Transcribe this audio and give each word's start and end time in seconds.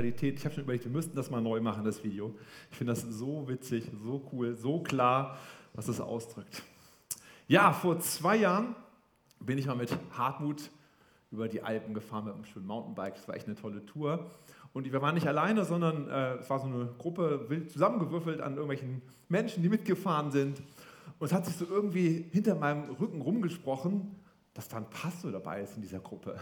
Realität. 0.00 0.38
Ich 0.38 0.44
habe 0.44 0.54
schon 0.54 0.64
überlegt, 0.64 0.84
wir 0.84 0.92
müssten 0.92 1.14
das 1.14 1.30
mal 1.30 1.42
neu 1.42 1.60
machen, 1.60 1.84
das 1.84 2.02
Video. 2.02 2.34
Ich 2.70 2.78
finde 2.78 2.94
das 2.94 3.02
so 3.02 3.46
witzig, 3.48 3.90
so 4.02 4.28
cool, 4.32 4.56
so 4.56 4.82
klar, 4.82 5.36
was 5.74 5.88
es 5.88 6.00
ausdrückt. 6.00 6.62
Ja, 7.46 7.72
vor 7.72 7.98
zwei 8.00 8.36
Jahren 8.36 8.74
bin 9.40 9.58
ich 9.58 9.66
mal 9.66 9.76
mit 9.76 9.96
Hartmut 10.16 10.70
über 11.30 11.48
die 11.48 11.62
Alpen 11.62 11.92
gefahren 11.92 12.24
mit 12.24 12.34
einem 12.34 12.44
schönen 12.44 12.66
Mountainbike. 12.66 13.14
Das 13.14 13.28
war 13.28 13.36
echt 13.36 13.46
eine 13.46 13.56
tolle 13.56 13.84
Tour. 13.84 14.30
Und 14.72 14.90
wir 14.90 15.02
waren 15.02 15.14
nicht 15.14 15.26
alleine, 15.26 15.64
sondern 15.64 16.08
äh, 16.08 16.36
es 16.36 16.48
war 16.48 16.60
so 16.60 16.66
eine 16.66 16.86
Gruppe 16.98 17.46
wild 17.48 17.70
zusammengewürfelt 17.70 18.40
an 18.40 18.52
irgendwelchen 18.52 19.02
Menschen, 19.28 19.62
die 19.62 19.68
mitgefahren 19.68 20.30
sind. 20.30 20.62
Und 21.18 21.26
es 21.26 21.32
hat 21.32 21.44
sich 21.44 21.56
so 21.56 21.66
irgendwie 21.66 22.24
hinter 22.32 22.54
meinem 22.54 22.90
Rücken 22.94 23.20
rumgesprochen, 23.20 24.14
dass 24.54 24.68
da 24.68 24.78
ein 24.78 24.88
Pastor 24.88 25.30
dabei 25.32 25.60
ist 25.62 25.76
in 25.76 25.82
dieser 25.82 26.00
Gruppe. 26.00 26.38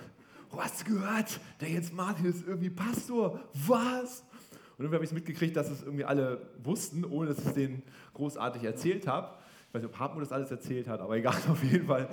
Oh, 0.51 0.61
hast 0.61 0.81
du 0.81 0.95
gehört? 0.95 1.41
Der 1.61 1.69
Jens 1.69 1.93
Martin 1.93 2.25
ist 2.25 2.47
irgendwie 2.47 2.71
Pastor. 2.71 3.41
Was? 3.53 4.25
Und 4.79 4.85
irgendwie 4.85 4.95
habe 4.95 5.05
ich 5.05 5.11
es 5.11 5.15
mitgekriegt, 5.15 5.57
dass 5.57 5.71
es 5.71 5.83
irgendwie 5.83 6.05
alle 6.05 6.41
wussten, 6.63 7.05
ohne 7.05 7.29
dass 7.29 7.39
ich 7.39 7.47
es 7.47 7.55
denen 7.55 7.83
großartig 8.15 8.65
erzählt 8.65 9.07
habe. 9.07 9.35
Ich 9.69 9.75
weiß 9.75 9.83
nicht, 9.83 9.93
ob 9.93 9.99
Hartmut 9.99 10.23
das 10.23 10.33
alles 10.33 10.51
erzählt 10.51 10.89
hat, 10.89 11.01
aber 11.01 11.17
egal, 11.17 11.37
auf 11.51 11.63
jeden 11.63 11.87
Fall 11.87 12.09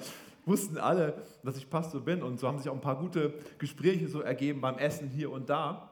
wussten 0.46 0.78
alle, 0.78 1.22
dass 1.44 1.58
ich 1.58 1.70
Pastor 1.70 2.02
bin. 2.02 2.22
Und 2.22 2.40
so 2.40 2.48
haben 2.48 2.58
sich 2.58 2.68
auch 2.68 2.74
ein 2.74 2.82
paar 2.82 3.00
gute 3.00 3.34
Gespräche 3.58 4.08
so 4.08 4.22
ergeben 4.22 4.60
beim 4.62 4.78
Essen 4.78 5.10
hier 5.10 5.32
und 5.32 5.50
da. 5.50 5.92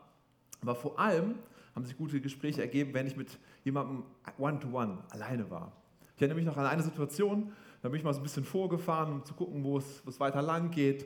Aber 0.62 0.76
vor 0.76 1.00
allem 1.00 1.36
haben 1.76 1.86
sich 1.86 1.98
gute 1.98 2.20
Gespräche 2.20 2.62
ergeben, 2.62 2.94
wenn 2.94 3.08
ich 3.08 3.16
mit 3.16 3.40
jemandem 3.64 4.04
one-to-one 4.38 4.94
-one 4.94 5.12
alleine 5.12 5.50
war. 5.50 5.72
Ich 6.16 6.22
erinnere 6.22 6.36
mich 6.36 6.46
noch 6.46 6.58
an 6.58 6.66
eine 6.66 6.84
Situation, 6.84 7.52
da 7.82 7.90
bin 7.90 7.98
ich 7.98 8.04
mal 8.04 8.14
so 8.14 8.20
ein 8.20 8.24
bisschen 8.24 8.44
vorgefahren, 8.44 9.14
um 9.14 9.26
zu 9.26 9.34
gucken, 9.34 9.64
wo 9.64 9.78
es, 9.78 10.02
wo 10.06 10.10
es 10.10 10.20
weiter 10.20 10.42
lang 10.42 10.70
geht. 10.72 11.06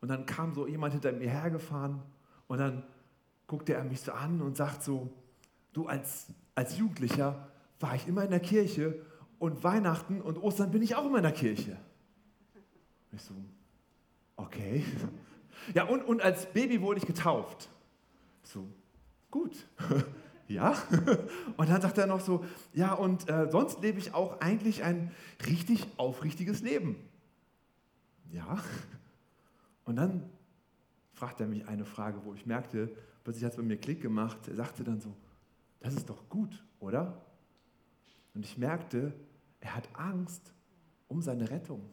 Und 0.00 0.08
dann 0.08 0.26
kam 0.26 0.54
so 0.54 0.66
jemand 0.66 0.92
hinter 0.92 1.12
mir 1.12 1.28
hergefahren 1.28 2.02
und 2.46 2.58
dann 2.58 2.84
guckte 3.46 3.74
er 3.74 3.84
mich 3.84 4.00
so 4.00 4.12
an 4.12 4.40
und 4.40 4.56
sagt 4.56 4.82
so, 4.82 5.10
du 5.72 5.86
als, 5.86 6.26
als 6.54 6.78
Jugendlicher 6.78 7.48
war 7.80 7.94
ich 7.94 8.06
immer 8.06 8.24
in 8.24 8.30
der 8.30 8.40
Kirche 8.40 9.00
und 9.38 9.62
Weihnachten 9.64 10.20
und 10.20 10.38
Ostern 10.38 10.70
bin 10.70 10.82
ich 10.82 10.94
auch 10.94 11.06
immer 11.06 11.18
in 11.18 11.24
der 11.24 11.32
Kirche. 11.32 11.76
Ich 13.12 13.22
so, 13.22 13.34
okay. 14.36 14.84
Ja, 15.74 15.84
und, 15.84 16.02
und 16.02 16.22
als 16.22 16.46
Baby 16.46 16.80
wurde 16.80 17.00
ich 17.00 17.06
getauft. 17.06 17.68
So, 18.42 18.64
gut. 19.30 19.66
ja. 20.48 20.74
Und 21.56 21.68
dann 21.68 21.82
sagt 21.82 21.98
er 21.98 22.06
noch 22.06 22.20
so, 22.20 22.44
ja, 22.72 22.94
und 22.94 23.28
äh, 23.28 23.50
sonst 23.50 23.82
lebe 23.82 23.98
ich 23.98 24.14
auch 24.14 24.40
eigentlich 24.40 24.84
ein 24.84 25.10
richtig 25.46 25.86
aufrichtiges 25.96 26.62
Leben. 26.62 26.96
Ja. 28.32 28.58
Und 29.88 29.96
dann 29.96 30.28
fragte 31.14 31.44
er 31.44 31.48
mich 31.48 31.66
eine 31.66 31.86
Frage, 31.86 32.22
wo 32.22 32.34
ich 32.34 32.44
merkte, 32.44 32.94
plötzlich 33.24 33.42
hat 33.46 33.52
es 33.52 33.56
bei 33.56 33.62
mir 33.62 33.78
Klick 33.78 34.02
gemacht. 34.02 34.46
Er 34.46 34.54
sagte 34.54 34.84
dann 34.84 35.00
so, 35.00 35.16
das 35.80 35.94
ist 35.94 36.10
doch 36.10 36.28
gut, 36.28 36.62
oder? 36.78 37.24
Und 38.34 38.44
ich 38.44 38.58
merkte, 38.58 39.14
er 39.60 39.76
hat 39.76 39.88
Angst 39.94 40.52
um 41.08 41.22
seine 41.22 41.48
Rettung. 41.48 41.88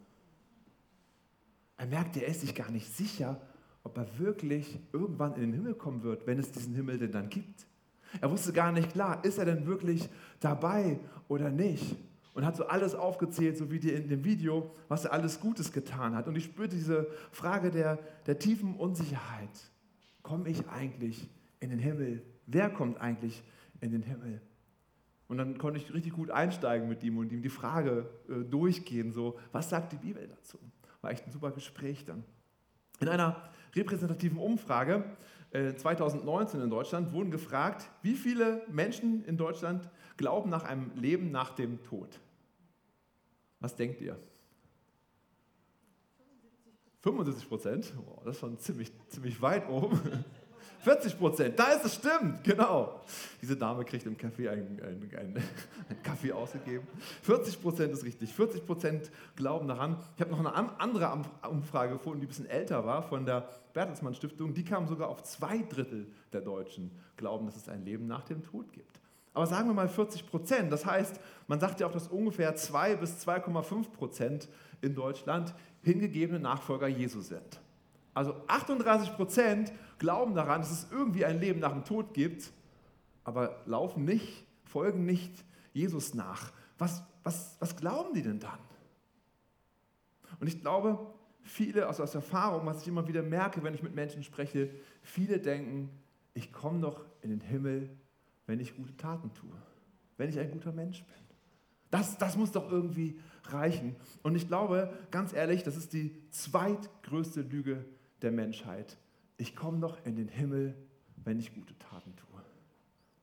Er 1.77 1.85
merkte, 1.85 2.19
er 2.19 2.27
ist 2.27 2.41
sich 2.41 2.53
gar 2.53 2.69
nicht 2.69 2.93
sicher, 2.93 3.39
ob 3.83 3.97
er 3.97 4.19
wirklich 4.19 4.77
irgendwann 4.91 5.35
in 5.35 5.43
den 5.43 5.53
Himmel 5.53 5.75
kommen 5.75 6.03
wird, 6.03 6.27
wenn 6.27 6.37
es 6.37 6.51
diesen 6.51 6.75
Himmel 6.75 6.97
denn 6.97 7.13
dann 7.13 7.29
gibt. 7.29 7.65
Er 8.19 8.29
wusste 8.29 8.51
gar 8.51 8.73
nicht 8.73 8.91
klar, 8.91 9.23
ist 9.23 9.37
er 9.37 9.45
denn 9.45 9.67
wirklich 9.67 10.09
dabei 10.41 10.99
oder 11.29 11.49
nicht? 11.49 11.95
Und 12.35 12.45
hat 12.45 12.55
so 12.55 12.67
alles 12.67 12.93
aufgezählt, 12.93 13.57
so 13.57 13.71
wie 13.71 13.79
dir 13.79 13.95
in 13.95 14.07
dem 14.07 14.23
Video, 14.23 14.75
was 14.87 15.05
er 15.05 15.13
alles 15.13 15.39
Gutes 15.39 15.71
getan 15.71 16.15
hat. 16.15 16.27
Und 16.27 16.35
ich 16.35 16.43
spürte 16.43 16.75
diese 16.75 17.07
Frage 17.31 17.71
der, 17.71 17.97
der 18.27 18.37
tiefen 18.37 18.75
Unsicherheit. 18.75 19.71
Komme 20.21 20.49
ich 20.49 20.67
eigentlich 20.67 21.27
in 21.59 21.71
den 21.71 21.79
Himmel? 21.79 22.21
Wer 22.45 22.69
kommt 22.69 23.01
eigentlich 23.01 23.41
in 23.81 23.91
den 23.91 24.03
Himmel? 24.03 24.41
Und 25.27 25.37
dann 25.37 25.57
konnte 25.57 25.79
ich 25.79 25.93
richtig 25.93 26.13
gut 26.13 26.29
einsteigen 26.29 26.87
mit 26.87 27.03
ihm 27.03 27.17
und 27.17 27.31
ihm 27.31 27.41
die 27.41 27.49
Frage 27.49 28.09
äh, 28.29 28.43
durchgehen, 28.43 29.11
so, 29.11 29.39
was 29.51 29.69
sagt 29.69 29.93
die 29.93 29.97
Bibel 29.97 30.27
dazu? 30.27 30.59
War 31.01 31.11
echt 31.11 31.25
ein 31.25 31.31
super 31.31 31.51
Gespräch 31.51 32.05
dann. 32.05 32.23
In 32.99 33.07
einer 33.07 33.49
repräsentativen 33.73 34.37
Umfrage 34.37 35.03
2019 35.51 36.59
äh, 36.59 36.63
in 36.63 36.69
Deutschland 36.69 37.13
wurden 37.13 37.31
gefragt, 37.31 37.89
wie 38.01 38.15
viele 38.15 38.61
Menschen 38.69 39.23
in 39.25 39.37
Deutschland 39.37 39.89
glauben 40.17 40.49
nach 40.49 40.63
einem 40.63 40.91
Leben 40.95 41.31
nach 41.31 41.51
dem 41.51 41.81
Tod. 41.83 42.19
Was 43.65 43.75
denkt 43.75 43.99
ihr? 43.99 44.15
75 47.01 47.49
Prozent? 47.49 47.93
Oh, 47.97 48.21
das 48.23 48.35
ist 48.35 48.39
schon 48.41 48.59
ziemlich, 48.59 48.91
ziemlich 49.09 49.41
weit 49.41 49.67
oben. 49.67 49.99
40 50.81 51.17
Prozent, 51.17 51.57
da 51.57 51.71
ist 51.71 51.83
es, 51.83 51.95
stimmt, 51.95 52.43
genau. 52.43 53.01
Diese 53.41 53.57
Dame 53.57 53.83
kriegt 53.83 54.05
im 54.05 54.15
Café 54.17 54.51
einen, 54.51 54.79
einen, 54.79 55.15
einen, 55.15 55.37
einen 55.37 56.03
Kaffee 56.03 56.31
ausgegeben. 56.31 56.85
40 57.23 57.59
Prozent 57.59 57.91
ist 57.91 58.03
richtig, 58.03 58.31
40 58.35 58.67
Prozent 58.67 59.09
glauben 59.35 59.67
daran. 59.67 59.97
Ich 60.15 60.21
habe 60.21 60.29
noch 60.29 60.45
eine 60.45 60.79
andere 60.79 61.23
Umfrage 61.49 61.93
gefunden, 61.93 62.19
die 62.19 62.27
ein 62.27 62.29
bisschen 62.29 62.45
älter 62.45 62.85
war, 62.85 63.01
von 63.01 63.25
der 63.25 63.49
Bertelsmann 63.73 64.13
Stiftung. 64.13 64.53
Die 64.53 64.63
kam 64.63 64.87
sogar 64.87 65.09
auf 65.09 65.23
zwei 65.23 65.57
Drittel 65.63 66.05
der 66.33 66.41
Deutschen 66.41 66.91
glauben, 67.17 67.47
dass 67.47 67.55
es 67.55 67.67
ein 67.67 67.83
Leben 67.83 68.05
nach 68.05 68.25
dem 68.25 68.43
Tod 68.43 68.71
gibt. 68.73 68.99
Aber 69.35 69.45
sagen 69.45 69.67
wir 69.67 69.73
mal 69.73 69.89
40 69.89 70.27
Prozent. 70.27 70.71
Das 70.71 70.85
heißt, 70.85 71.19
man 71.47 71.59
sagt 71.59 71.81
ja 71.81 71.87
auch, 71.87 71.91
dass 71.91 72.07
ungefähr 72.07 72.55
2 72.55 72.95
bis 72.95 73.27
2,5 73.27 73.91
Prozent 73.91 74.47
in 74.81 74.95
Deutschland 74.95 75.53
hingegebene 75.83 76.39
Nachfolger 76.39 76.87
Jesu 76.87 77.19
sind. 77.19 77.61
Also 78.13 78.33
38 78.47 79.13
Prozent 79.13 79.73
glauben 79.99 80.35
daran, 80.35 80.61
dass 80.61 80.71
es 80.71 80.87
irgendwie 80.89 81.25
ein 81.25 81.41
Leben 81.41 81.59
nach 81.59 81.73
dem 81.73 81.83
Tod 81.83 82.13
gibt, 82.13 82.53
aber 83.25 83.61
laufen 83.65 84.05
nicht, 84.05 84.45
folgen 84.63 85.05
nicht 85.05 85.43
Jesus 85.73 86.13
nach. 86.13 86.53
Was, 86.77 87.03
was, 87.23 87.57
was 87.59 87.75
glauben 87.75 88.13
die 88.13 88.21
denn 88.21 88.39
dann? 88.39 88.59
Und 90.39 90.47
ich 90.47 90.61
glaube, 90.61 91.13
viele, 91.43 91.87
also 91.87 92.03
aus 92.03 92.15
Erfahrung, 92.15 92.65
was 92.65 92.81
ich 92.83 92.87
immer 92.87 93.05
wieder 93.09 93.21
merke, 93.21 93.61
wenn 93.63 93.73
ich 93.73 93.83
mit 93.83 93.95
Menschen 93.95 94.23
spreche, 94.23 94.69
viele 95.01 95.39
denken, 95.39 95.89
ich 96.33 96.53
komme 96.53 96.79
doch 96.79 97.03
in 97.21 97.31
den 97.31 97.41
Himmel, 97.41 97.89
wenn 98.47 98.59
ich 98.59 98.75
gute 98.75 98.95
Taten 98.97 99.33
tue, 99.33 99.55
wenn 100.17 100.29
ich 100.29 100.39
ein 100.39 100.51
guter 100.51 100.71
Mensch 100.71 101.03
bin. 101.03 101.15
Das, 101.91 102.17
das 102.17 102.35
muss 102.35 102.51
doch 102.51 102.71
irgendwie 102.71 103.19
reichen. 103.45 103.95
Und 104.23 104.35
ich 104.35 104.47
glaube, 104.47 104.93
ganz 105.11 105.33
ehrlich, 105.33 105.63
das 105.63 105.77
ist 105.77 105.93
die 105.93 106.11
zweitgrößte 106.31 107.41
Lüge 107.41 107.85
der 108.21 108.31
Menschheit. 108.31 108.97
Ich 109.37 109.55
komme 109.55 109.79
doch 109.79 110.03
in 110.05 110.15
den 110.15 110.27
Himmel, 110.27 110.75
wenn 111.23 111.39
ich 111.39 111.53
gute 111.53 111.77
Taten 111.77 112.15
tue. 112.15 112.41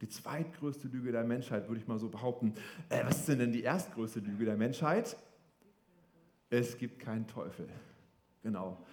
Die 0.00 0.08
zweitgrößte 0.08 0.88
Lüge 0.88 1.12
der 1.12 1.24
Menschheit, 1.24 1.68
würde 1.68 1.80
ich 1.80 1.86
mal 1.86 1.98
so 1.98 2.08
behaupten. 2.08 2.54
Äh, 2.88 3.04
was 3.04 3.18
ist 3.18 3.28
denn 3.28 3.52
die 3.52 3.62
erstgrößte 3.62 4.20
Lüge 4.20 4.44
der 4.44 4.56
Menschheit? 4.56 5.16
Es 6.50 6.76
gibt 6.76 6.98
keinen 6.98 7.26
Teufel. 7.26 7.68
Genau. 8.42 8.84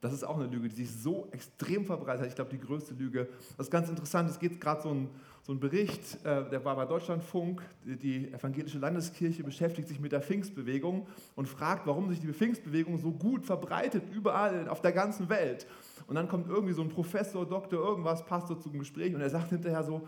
Das 0.00 0.12
ist 0.12 0.22
auch 0.22 0.36
eine 0.38 0.46
Lüge, 0.46 0.68
die 0.68 0.84
sich 0.84 0.90
so 0.94 1.28
extrem 1.32 1.84
verbreitet 1.84 2.22
hat. 2.22 2.28
Ich 2.28 2.34
glaube, 2.36 2.50
die 2.50 2.60
größte 2.60 2.94
Lüge. 2.94 3.28
Das 3.56 3.66
ist 3.66 3.70
ganz 3.70 3.88
interessant. 3.88 4.30
Es 4.30 4.38
geht 4.38 4.60
gerade 4.60 4.82
so 4.82 4.90
ein, 4.90 5.08
so 5.42 5.54
Bericht, 5.56 6.24
äh, 6.24 6.48
der 6.48 6.64
war 6.64 6.76
bei 6.76 6.86
Deutschlandfunk. 6.86 7.62
Die 7.84 8.32
evangelische 8.32 8.78
Landeskirche 8.78 9.42
beschäftigt 9.42 9.88
sich 9.88 9.98
mit 9.98 10.12
der 10.12 10.22
Pfingstbewegung 10.22 11.08
und 11.34 11.48
fragt, 11.48 11.86
warum 11.86 12.08
sich 12.10 12.20
die 12.20 12.32
Pfingstbewegung 12.32 12.98
so 12.98 13.10
gut 13.10 13.44
verbreitet 13.44 14.04
überall 14.12 14.68
auf 14.68 14.82
der 14.82 14.92
ganzen 14.92 15.28
Welt. 15.28 15.66
Und 16.06 16.14
dann 16.14 16.28
kommt 16.28 16.48
irgendwie 16.48 16.74
so 16.74 16.82
ein 16.82 16.90
Professor, 16.90 17.44
Doktor, 17.44 17.84
irgendwas, 17.84 18.24
Pastor 18.24 18.60
zum 18.60 18.78
Gespräch 18.78 19.14
und 19.14 19.20
er 19.20 19.30
sagt 19.30 19.50
hinterher 19.50 19.82
so: 19.82 20.06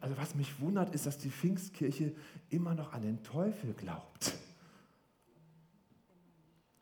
Also, 0.00 0.16
was 0.18 0.36
mich 0.36 0.60
wundert, 0.60 0.94
ist, 0.94 1.06
dass 1.06 1.18
die 1.18 1.30
Pfingstkirche 1.30 2.12
immer 2.48 2.74
noch 2.74 2.92
an 2.92 3.02
den 3.02 3.22
Teufel 3.24 3.74
glaubt. 3.74 4.34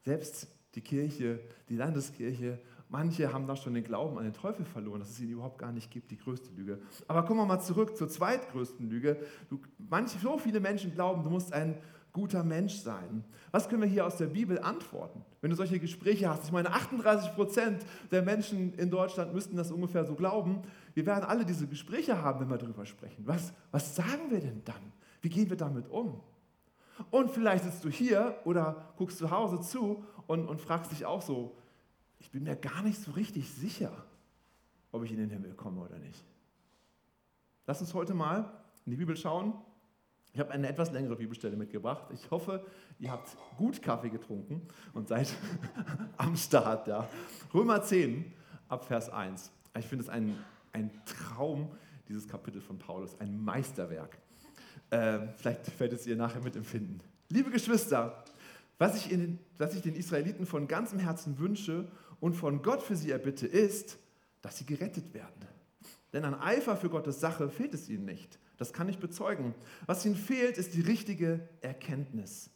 Selbst 0.05 0.49
die 0.75 0.81
Kirche, 0.81 1.41
die 1.69 1.77
Landeskirche, 1.77 2.59
manche 2.89 3.33
haben 3.33 3.47
da 3.47 3.57
schon 3.57 3.75
den 3.75 3.85
Glauben 3.85 4.19
an 4.19 4.25
den 4.25 4.33
Teufel 4.33 4.65
verloren, 4.65 5.01
dass 5.01 5.11
es 5.11 5.21
ihn 5.21 5.31
überhaupt 5.31 5.59
gar 5.59 5.73
nicht 5.73 5.91
gibt, 5.91 6.11
die 6.11 6.17
größte 6.17 6.51
Lüge. 6.55 6.81
Aber 7.09 7.25
kommen 7.25 7.41
wir 7.41 7.47
mal 7.47 7.61
zurück 7.61 7.97
zur 7.97 8.09
zweitgrößten 8.09 8.89
Lüge. 8.89 9.17
Du, 9.49 9.61
manche, 9.79 10.19
so 10.19 10.39
viele 10.39 10.61
Menschen 10.61 10.93
glauben, 10.93 11.23
du 11.23 11.31
musst 11.31 11.53
ein 11.53 11.77
guter 12.13 12.43
Mensch 12.43 12.75
sein. 12.75 13.25
Was 13.51 13.69
können 13.69 13.83
wir 13.83 13.89
hier 13.89 14.07
aus 14.07 14.17
der 14.17 14.27
Bibel 14.27 14.59
antworten? 14.59 15.25
Wenn 15.41 15.51
du 15.51 15.57
solche 15.57 15.79
Gespräche 15.79 16.29
hast, 16.29 16.45
ich 16.45 16.53
meine, 16.53 16.71
38 16.71 17.35
Prozent 17.35 17.85
der 18.11 18.23
Menschen 18.23 18.75
in 18.75 18.91
Deutschland 18.91 19.33
müssten 19.33 19.57
das 19.57 19.71
ungefähr 19.71 20.05
so 20.05 20.15
glauben. 20.15 20.63
Wir 20.95 21.07
werden 21.07 21.25
alle 21.25 21.45
diese 21.45 21.67
Gespräche 21.67 22.21
haben, 22.21 22.41
wenn 22.41 22.51
wir 22.51 22.59
darüber 22.59 22.85
sprechen. 22.87 23.23
Was, 23.27 23.53
was 23.71 23.95
sagen 23.95 24.31
wir 24.31 24.41
denn 24.41 24.63
dann? 24.65 24.93
Wie 25.23 25.29
gehen 25.29 25.49
wir 25.49 25.57
damit 25.57 25.89
um? 25.89 26.21
Und 27.11 27.31
vielleicht 27.31 27.65
sitzt 27.65 27.85
du 27.85 27.89
hier 27.89 28.39
oder 28.45 28.93
guckst 28.97 29.19
zu 29.19 29.31
Hause 29.31 29.61
zu 29.61 30.05
und, 30.27 30.47
und 30.49 30.61
fragst 30.61 30.93
dich 30.93 31.07
auch 31.07 31.23
so, 31.23 31.57
ich 32.19 32.31
bin 32.31 32.45
mir 32.45 32.57
gar 32.57 32.83
nicht 32.83 33.01
so 33.01 33.13
richtig 33.13 33.51
sicher, 33.51 33.93
ob 34.93 35.05
ich 35.05 35.11
in 35.11 35.19
den 35.19 35.31
Himmel 35.31 35.55
komme 35.55 35.81
oder 35.81 35.99
nicht. 35.99 36.25
Lass 37.67 37.81
uns 37.81 37.95
heute 37.95 38.15
mal 38.15 38.53
in 38.85 38.93
die 38.93 38.97
Bibel 38.97 39.17
schauen. 39.17 39.55
Ich 40.33 40.39
habe 40.39 40.51
eine 40.53 40.69
etwas 40.69 40.93
längere 40.93 41.17
Bibelstelle 41.17 41.57
mitgebracht. 41.57 42.07
Ich 42.13 42.31
hoffe, 42.31 42.65
ihr 42.99 43.11
habt 43.11 43.37
gut 43.57 43.83
Kaffee 43.83 44.11
getrunken 44.11 44.63
und 44.93 45.09
seid 45.09 45.35
am 46.17 46.37
Start. 46.37 46.87
Ja. 46.87 47.09
Römer 47.53 47.83
10 47.83 48.33
ab 48.69 48.85
Vers 48.85 49.09
1. 49.11 49.51
Ich 49.79 49.87
finde 49.87 50.05
es 50.05 50.09
ein, 50.09 50.37
ein 50.73 50.91
Traum, 51.05 51.71
dieses 52.09 52.29
Kapitel 52.29 52.61
von 52.61 52.79
Paulus, 52.79 53.19
ein 53.21 53.43
Meisterwerk. 53.43 54.19
Äh, 54.91 55.21
vielleicht 55.37 55.81
es 55.93 56.07
ihr 56.07 56.17
nachher 56.17 56.41
mitempfinden. 56.41 57.01
Liebe 57.29 57.51
Geschwister, 57.51 58.25
was 58.79 58.97
ich, 58.97 59.13
in, 59.13 59.39
was 59.57 59.75
ich 59.75 59.83
den 59.83 59.95
Israeliten 59.95 60.47
von 60.47 60.67
ganzem 60.67 60.99
Herzen 60.99 61.39
wünsche 61.39 61.87
und 62.19 62.35
von 62.35 62.63
Gott 62.63 62.83
für 62.83 62.97
sie 62.97 63.11
erbitte, 63.11 63.47
ist, 63.47 63.99
dass 64.43 64.59
sie 64.59 64.67
gerettet 64.67 65.15
werden. 65.15 65.47
Denn 66.13 66.25
an 66.25 66.35
Eifer 66.35 66.77
für 66.77 66.89
Gottes 66.89 67.21
Sache 67.21 67.51
fehlt 67.51 67.75
es 67.75 67.89
ihnen 67.89 68.05
nicht. 68.05 68.39
Das 68.57 68.73
kann 68.73 68.89
ich 68.89 68.99
bezeugen. 68.99 69.55
Was 69.87 70.05
ihnen 70.05 70.17
fehlt, 70.17 70.59
ist 70.59 70.75
die 70.75 70.81
richtige 70.81 71.49
Erkenntnis. 71.61 72.51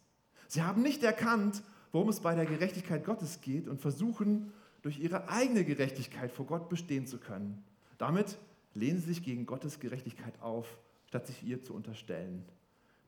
Sie 0.49 0.63
haben 0.63 0.83
nicht 0.83 1.03
erkannt, 1.03 1.63
worum 1.93 2.09
es 2.09 2.21
bei 2.21 2.35
der 2.35 2.47
Gerechtigkeit 2.47 3.05
Gottes 3.05 3.41
geht 3.41 3.69
und 3.69 3.81
versuchen, 3.81 4.53
durch 4.83 4.99
ihre 4.99 5.29
eigene 5.29 5.65
Gerechtigkeit 5.65 6.33
vor 6.33 6.47
Gott 6.47 6.69
bestehen 6.69 7.07
zu 7.07 7.19
können. 7.19 7.65
Damit 7.97 8.39
lehnen 8.75 9.01
sie 9.01 9.07
sich 9.07 9.23
gegen 9.23 9.47
Gottes 9.47 9.79
Gerechtigkeit 9.79 10.35
auf, 10.43 10.67
statt 11.15 11.29
sich 11.29 11.45
ihr 11.45 11.63
zu 11.63 11.75
unterstellen. 11.75 12.45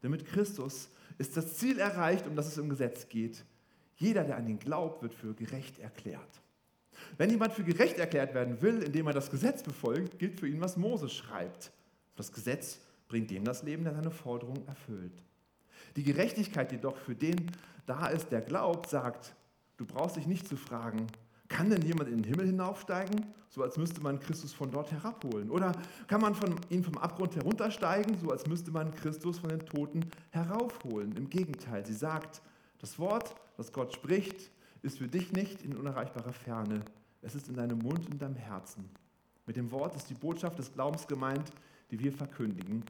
Denn 0.00 0.12
mit 0.12 0.25
Christus 0.26 0.91
ist 1.19 1.37
das 1.37 1.56
Ziel 1.56 1.81
erreicht, 1.81 2.29
um 2.29 2.37
das 2.37 2.47
es 2.47 2.56
im 2.56 2.69
Gesetz 2.69 3.08
geht. 3.08 3.44
Jeder, 3.97 4.23
der 4.23 4.37
an 4.37 4.47
ihn 4.47 4.61
glaubt, 4.61 5.03
wird 5.03 5.12
für 5.12 5.35
gerecht 5.35 5.81
erklärt. 5.81 6.41
Wenn 7.19 7.31
jemand 7.31 7.53
für 7.55 7.64
gerecht 7.64 7.99
erklärt 7.99 8.32
werden 8.32 8.62
will, 8.62 8.81
indem 8.85 9.08
er 9.08 9.12
das 9.12 9.29
Gesetz 9.29 9.64
befolgt, 9.64 10.20
gilt 10.20 10.38
für 10.38 10.47
ihn, 10.47 10.61
was 10.61 10.76
Mose 10.76 11.08
schreibt. 11.08 11.73
Das 12.14 12.31
Gesetz 12.31 12.79
bringt 13.08 13.29
dem 13.32 13.43
das 13.43 13.64
Leben, 13.64 13.82
der 13.82 13.94
seine 13.94 14.12
Forderung 14.12 14.64
erfüllt. 14.69 15.25
Die 15.97 16.05
Gerechtigkeit 16.05 16.70
jedoch 16.70 16.99
für 16.99 17.17
den 17.17 17.50
da 17.87 18.06
ist, 18.06 18.31
der 18.31 18.41
glaubt, 18.41 18.88
sagt, 18.88 19.35
du 19.79 19.85
brauchst 19.85 20.14
dich 20.14 20.29
nicht 20.29 20.47
zu 20.47 20.56
fragen, 20.56 21.08
kann 21.48 21.70
denn 21.70 21.82
jemand 21.82 22.08
in 22.08 22.22
den 22.22 22.25
Himmel 22.25 22.46
hinaufsteigen, 22.46 23.26
so 23.48 23.62
als 23.62 23.76
müsste 23.76 24.00
man 24.00 24.20
Christus 24.20 24.52
von 24.52 24.70
dort 24.70 24.90
herabholen? 24.90 25.50
Oder 25.50 25.72
kann 26.06 26.20
man 26.20 26.34
von, 26.34 26.56
ihn 26.70 26.82
vom 26.82 26.98
Abgrund 26.98 27.37
heruntersteigen, 27.37 28.19
so 28.19 28.31
als 28.31 28.46
müsste 28.46 28.70
man 28.70 28.94
Christus 28.94 29.38
von 29.38 29.50
den 29.50 29.60
Toten 29.60 30.10
heraufholen? 30.31 31.16
Im 31.16 31.31
Gegenteil, 31.31 31.84
sie 31.87 31.94
sagt, 31.94 32.43
das 32.78 32.98
Wort, 32.98 33.34
das 33.56 33.72
Gott 33.72 33.94
spricht, 33.94 34.50
ist 34.82 34.98
für 34.98 35.08
dich 35.08 35.32
nicht 35.32 35.62
in 35.62 35.76
unerreichbarer 35.76 36.32
Ferne. 36.32 36.81
Es 37.22 37.34
ist 37.34 37.48
in 37.48 37.54
deinem 37.54 37.78
Mund 37.78 38.06
und 38.06 38.12
in 38.12 38.19
deinem 38.19 38.37
Herzen. 38.37 38.88
Mit 39.46 39.56
dem 39.56 39.70
Wort 39.70 39.94
ist 39.96 40.10
die 40.10 40.14
Botschaft 40.14 40.58
des 40.58 40.72
Glaubens 40.72 41.06
gemeint, 41.06 41.52
die 41.90 41.98
wir 41.98 42.12
verkündigen. 42.12 42.84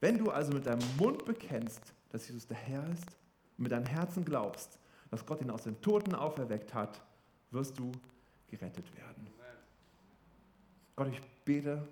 Wenn 0.00 0.18
du 0.18 0.30
also 0.30 0.52
mit 0.52 0.66
deinem 0.66 0.86
Mund 0.98 1.24
bekennst, 1.24 1.94
dass 2.10 2.28
Jesus 2.28 2.46
der 2.46 2.56
Herr 2.56 2.88
ist 2.90 3.16
und 3.58 3.64
mit 3.64 3.72
deinem 3.72 3.86
Herzen 3.86 4.24
glaubst, 4.24 4.78
dass 5.10 5.24
Gott 5.26 5.40
ihn 5.40 5.50
aus 5.50 5.64
den 5.64 5.80
Toten 5.80 6.14
auferweckt 6.14 6.74
hat, 6.74 7.02
wirst 7.50 7.78
du 7.78 7.92
gerettet 8.48 8.84
werden. 8.96 9.26
Gott, 10.94 11.08
ich 11.08 11.20
bete, 11.44 11.86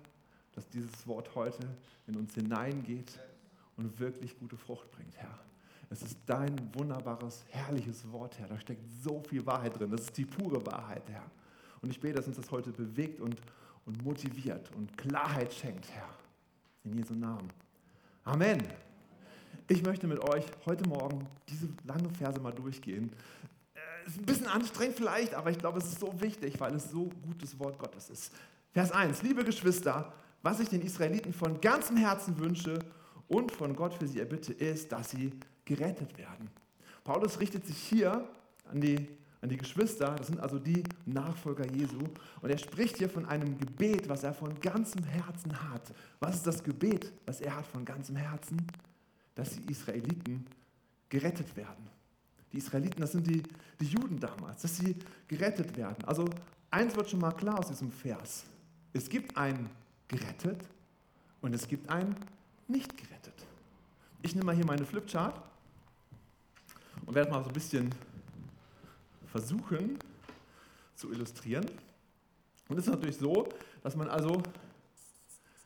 dass 0.53 0.67
dieses 0.69 1.05
Wort 1.07 1.33
heute 1.35 1.67
in 2.07 2.15
uns 2.15 2.33
hineingeht 2.33 3.19
und 3.77 3.99
wirklich 3.99 4.37
gute 4.39 4.57
Frucht 4.57 4.89
bringt, 4.91 5.15
Herr. 5.17 5.39
Es 5.89 6.01
ist 6.01 6.17
dein 6.25 6.55
wunderbares, 6.73 7.45
herrliches 7.49 8.11
Wort, 8.11 8.39
Herr. 8.39 8.47
Da 8.47 8.59
steckt 8.59 8.83
so 9.03 9.21
viel 9.21 9.45
Wahrheit 9.45 9.77
drin. 9.77 9.91
Das 9.91 10.01
ist 10.01 10.17
die 10.17 10.25
pure 10.25 10.65
Wahrheit, 10.65 11.03
Herr. 11.09 11.29
Und 11.81 11.91
ich 11.91 11.99
bete, 11.99 12.15
dass 12.15 12.27
uns 12.27 12.37
das 12.37 12.49
heute 12.49 12.71
bewegt 12.71 13.21
und, 13.21 13.39
und 13.85 14.03
motiviert 14.03 14.71
und 14.75 14.97
Klarheit 14.97 15.53
schenkt, 15.53 15.87
Herr. 15.91 16.09
In 16.83 16.97
Jesu 16.97 17.13
Namen. 17.13 17.49
Amen. 18.23 18.63
Ich 19.67 19.83
möchte 19.83 20.07
mit 20.07 20.19
euch 20.19 20.45
heute 20.65 20.87
Morgen 20.89 21.27
diese 21.47 21.67
lange 21.83 22.09
Verse 22.09 22.39
mal 22.39 22.51
durchgehen. 22.51 23.11
Ist 24.05 24.19
ein 24.19 24.25
bisschen 24.25 24.47
anstrengend 24.47 24.97
vielleicht, 24.97 25.33
aber 25.33 25.49
ich 25.49 25.57
glaube, 25.57 25.79
es 25.79 25.85
ist 25.85 25.99
so 25.99 26.13
wichtig, 26.21 26.59
weil 26.59 26.75
es 26.75 26.91
so 26.91 27.09
gutes 27.25 27.57
Wort 27.57 27.79
Gottes 27.79 28.09
ist. 28.09 28.31
Vers 28.71 28.91
1. 28.91 29.23
Liebe 29.23 29.43
Geschwister, 29.43 30.13
was 30.43 30.59
ich 30.59 30.69
den 30.69 30.81
Israeliten 30.81 31.33
von 31.33 31.59
ganzem 31.59 31.97
Herzen 31.97 32.37
wünsche 32.37 32.77
und 33.27 33.51
von 33.51 33.75
Gott 33.75 33.95
für 33.95 34.07
sie 34.07 34.19
erbitte, 34.19 34.53
ist, 34.53 34.91
dass 34.91 35.11
sie 35.11 35.31
gerettet 35.63 36.15
werden. 36.17 36.51
Paulus 37.03 37.39
richtet 37.39 37.65
sich 37.65 37.77
hier 37.77 38.27
an 38.69 38.79
die, 38.79 39.07
an 39.41 39.49
die 39.49 39.57
Geschwister, 39.57 40.15
das 40.15 40.27
sind 40.27 40.39
also 40.39 40.59
die 40.59 40.83
Nachfolger 41.05 41.65
Jesu, 41.71 41.99
und 42.41 42.49
er 42.49 42.57
spricht 42.59 42.97
hier 42.97 43.09
von 43.09 43.25
einem 43.25 43.57
Gebet, 43.57 44.07
was 44.07 44.23
er 44.23 44.33
von 44.33 44.59
ganzem 44.59 45.03
Herzen 45.03 45.59
hat. 45.71 45.93
Was 46.19 46.35
ist 46.35 46.47
das 46.47 46.63
Gebet, 46.63 47.11
was 47.25 47.41
er 47.41 47.55
hat 47.55 47.65
von 47.65 47.83
ganzem 47.83 48.15
Herzen? 48.17 48.65
Dass 49.33 49.51
die 49.51 49.71
Israeliten 49.71 50.45
gerettet 51.09 51.55
werden. 51.55 51.94
Die 52.55 52.59
Israeliten, 52.59 53.01
das 53.01 53.11
sind 53.11 53.27
die, 53.27 53.43
die 53.81 53.85
Juden 53.85 54.17
damals, 54.17 54.61
dass 54.61 54.77
sie 54.77 54.95
gerettet 55.27 55.75
werden. 55.75 56.01
Also 56.05 56.29
eins 56.71 56.95
wird 56.95 57.09
schon 57.09 57.19
mal 57.19 57.33
klar 57.33 57.59
aus 57.59 57.67
diesem 57.67 57.91
Vers. 57.91 58.45
Es 58.93 59.09
gibt 59.09 59.35
ein 59.35 59.69
gerettet 60.07 60.61
und 61.41 61.53
es 61.53 61.67
gibt 61.67 61.89
ein 61.89 62.15
nicht 62.69 62.95
gerettet. 62.95 63.33
Ich 64.21 64.35
nehme 64.35 64.45
mal 64.45 64.55
hier 64.55 64.65
meine 64.65 64.85
Flipchart 64.85 65.37
und 67.05 67.13
werde 67.13 67.29
mal 67.29 67.43
so 67.43 67.49
ein 67.49 67.53
bisschen 67.53 67.93
versuchen 69.25 69.99
zu 70.95 71.11
illustrieren. 71.11 71.65
Und 72.69 72.77
es 72.77 72.87
ist 72.87 72.93
natürlich 72.93 73.17
so, 73.17 73.49
dass 73.83 73.97
man 73.97 74.07
also, 74.07 74.41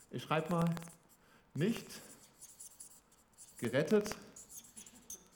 ich 0.10 0.24
schreibe 0.24 0.50
mal, 0.50 0.74
nicht 1.54 1.86
gerettet 3.60 4.16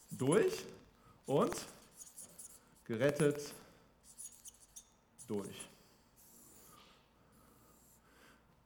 durch 0.09 0.65
und 1.25 1.53
gerettet 2.85 3.53
durch. 5.27 5.67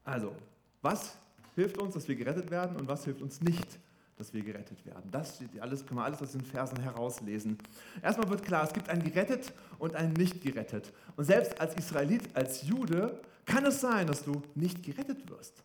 Also, 0.04 0.34
was 0.82 1.16
hilft 1.56 1.78
uns, 1.78 1.94
dass 1.94 2.08
wir 2.08 2.16
gerettet 2.16 2.50
werden 2.50 2.78
und 2.78 2.88
was 2.88 3.04
hilft 3.04 3.22
uns 3.22 3.42
nicht, 3.42 3.80
dass 4.18 4.34
wir 4.34 4.42
gerettet 4.42 4.84
werden. 4.86 5.10
Das 5.12 5.36
steht 5.36 5.60
alles, 5.62 5.86
können 5.86 6.00
wir 6.00 6.06
alles 6.06 6.22
aus 6.22 6.32
den 6.32 6.44
Versen 6.44 6.80
herauslesen. 6.80 7.58
Erstmal 8.02 8.30
wird 8.30 8.44
klar, 8.44 8.64
es 8.64 8.74
gibt 8.74 8.90
ein 8.90 9.04
gerettet 9.04 9.54
und 9.78 9.96
ein 9.96 10.14
nicht 10.14 10.42
gerettet. 10.42 10.92
Und 11.16 11.26
selbst 11.26 11.60
als 11.60 11.76
Israelit, 11.76 12.36
als 12.36 12.64
Jude, 12.64 13.20
kann 13.46 13.66
es 13.66 13.80
sein, 13.80 14.08
dass 14.08 14.24
du 14.24 14.42
nicht 14.56 14.84
gerettet 14.84 15.30
wirst. 15.30 15.64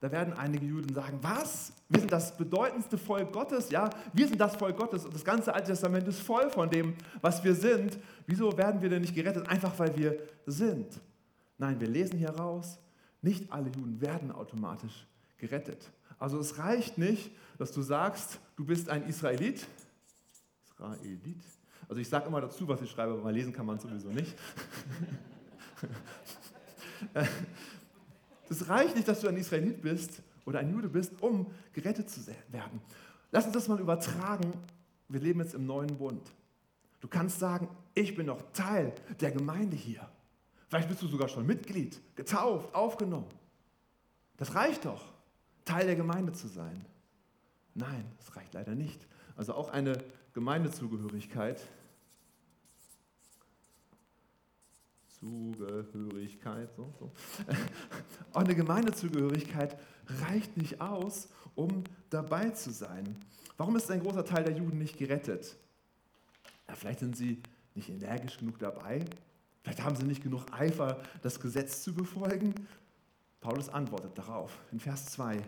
Da 0.00 0.12
werden 0.12 0.34
einige 0.34 0.66
Juden 0.66 0.92
sagen, 0.92 1.18
was? 1.22 1.72
Wir 1.88 2.00
sind 2.00 2.12
das 2.12 2.36
bedeutendste 2.36 2.98
Volk 2.98 3.32
Gottes, 3.32 3.70
ja? 3.70 3.88
Wir 4.12 4.28
sind 4.28 4.40
das 4.40 4.56
Volk 4.56 4.76
Gottes 4.76 5.04
und 5.04 5.14
das 5.14 5.24
ganze 5.24 5.54
Alte 5.54 5.68
Testament 5.68 6.06
ist 6.08 6.20
voll 6.20 6.50
von 6.50 6.68
dem, 6.68 6.94
was 7.20 7.42
wir 7.42 7.54
sind. 7.54 7.98
Wieso 8.26 8.56
werden 8.56 8.82
wir 8.82 8.90
denn 8.90 9.00
nicht 9.00 9.14
gerettet? 9.14 9.48
Einfach 9.48 9.78
weil 9.78 9.96
wir 9.96 10.18
sind. 10.46 11.00
Nein, 11.56 11.80
wir 11.80 11.88
lesen 11.88 12.18
hier 12.18 12.30
raus, 12.30 12.78
nicht 13.22 13.50
alle 13.50 13.70
Juden 13.70 14.00
werden 14.00 14.30
automatisch 14.32 15.06
gerettet. 15.38 15.90
Also 16.18 16.38
es 16.38 16.58
reicht 16.58 16.98
nicht, 16.98 17.30
dass 17.58 17.72
du 17.72 17.82
sagst, 17.82 18.38
du 18.56 18.64
bist 18.64 18.88
ein 18.88 19.06
Israelit. 19.06 19.66
Israelit. 20.64 21.42
Also 21.88 22.00
ich 22.00 22.08
sage 22.08 22.26
immer 22.26 22.40
dazu, 22.40 22.66
was 22.68 22.82
ich 22.82 22.90
schreibe, 22.90 23.12
aber 23.12 23.32
lesen 23.32 23.52
kann 23.52 23.66
man 23.66 23.78
sowieso 23.78 24.08
nicht. 24.08 24.34
Es 28.48 28.68
reicht 28.68 28.94
nicht, 28.96 29.08
dass 29.08 29.20
du 29.20 29.28
ein 29.28 29.36
Israelit 29.36 29.82
bist 29.82 30.22
oder 30.44 30.58
ein 30.58 30.70
Jude 30.70 30.88
bist, 30.88 31.12
um 31.20 31.46
gerettet 31.72 32.10
zu 32.10 32.20
werden. 32.50 32.80
Lass 33.30 33.44
uns 33.44 33.54
das 33.54 33.68
mal 33.68 33.80
übertragen. 33.80 34.52
Wir 35.08 35.20
leben 35.20 35.40
jetzt 35.40 35.54
im 35.54 35.66
neuen 35.66 35.96
Bund. 35.96 36.32
Du 37.00 37.08
kannst 37.08 37.38
sagen, 37.38 37.68
ich 37.94 38.14
bin 38.14 38.26
noch 38.26 38.40
Teil 38.52 38.92
der 39.20 39.30
Gemeinde 39.30 39.76
hier. 39.76 40.08
Vielleicht 40.68 40.88
bist 40.88 41.02
du 41.02 41.06
sogar 41.06 41.28
schon 41.28 41.46
Mitglied, 41.46 42.00
getauft, 42.16 42.74
aufgenommen. 42.74 43.28
Das 44.36 44.54
reicht 44.54 44.84
doch. 44.84 45.12
Teil 45.64 45.86
der 45.86 45.96
Gemeinde 45.96 46.32
zu 46.32 46.48
sein. 46.48 46.84
Nein, 47.74 48.04
das 48.18 48.36
reicht 48.36 48.54
leider 48.54 48.74
nicht. 48.74 49.06
Also 49.36 49.54
auch 49.54 49.68
eine 49.70 50.02
Gemeindezugehörigkeit. 50.32 51.60
Zugehörigkeit, 55.24 56.68
so, 56.76 56.92
so. 56.98 57.12
Auch 58.32 58.40
eine 58.44 58.54
Gemeindezugehörigkeit 58.54 59.78
reicht 60.28 60.56
nicht 60.58 60.82
aus, 60.82 61.28
um 61.54 61.82
dabei 62.10 62.50
zu 62.50 62.70
sein. 62.70 63.16
Warum 63.56 63.74
ist 63.76 63.90
ein 63.90 64.00
großer 64.00 64.24
Teil 64.24 64.44
der 64.44 64.54
Juden 64.54 64.76
nicht 64.78 64.98
gerettet? 64.98 65.56
Ja, 66.68 66.74
vielleicht 66.74 66.98
sind 66.98 67.16
sie 67.16 67.42
nicht 67.74 67.88
energisch 67.88 68.36
genug 68.38 68.58
dabei. 68.58 69.04
Vielleicht 69.62 69.82
haben 69.82 69.96
sie 69.96 70.04
nicht 70.04 70.22
genug 70.22 70.44
Eifer, 70.52 71.00
das 71.22 71.40
Gesetz 71.40 71.82
zu 71.82 71.94
befolgen. 71.94 72.54
Paulus 73.40 73.70
antwortet 73.70 74.18
darauf 74.18 74.60
in 74.72 74.80
Vers 74.80 75.06
2. 75.06 75.42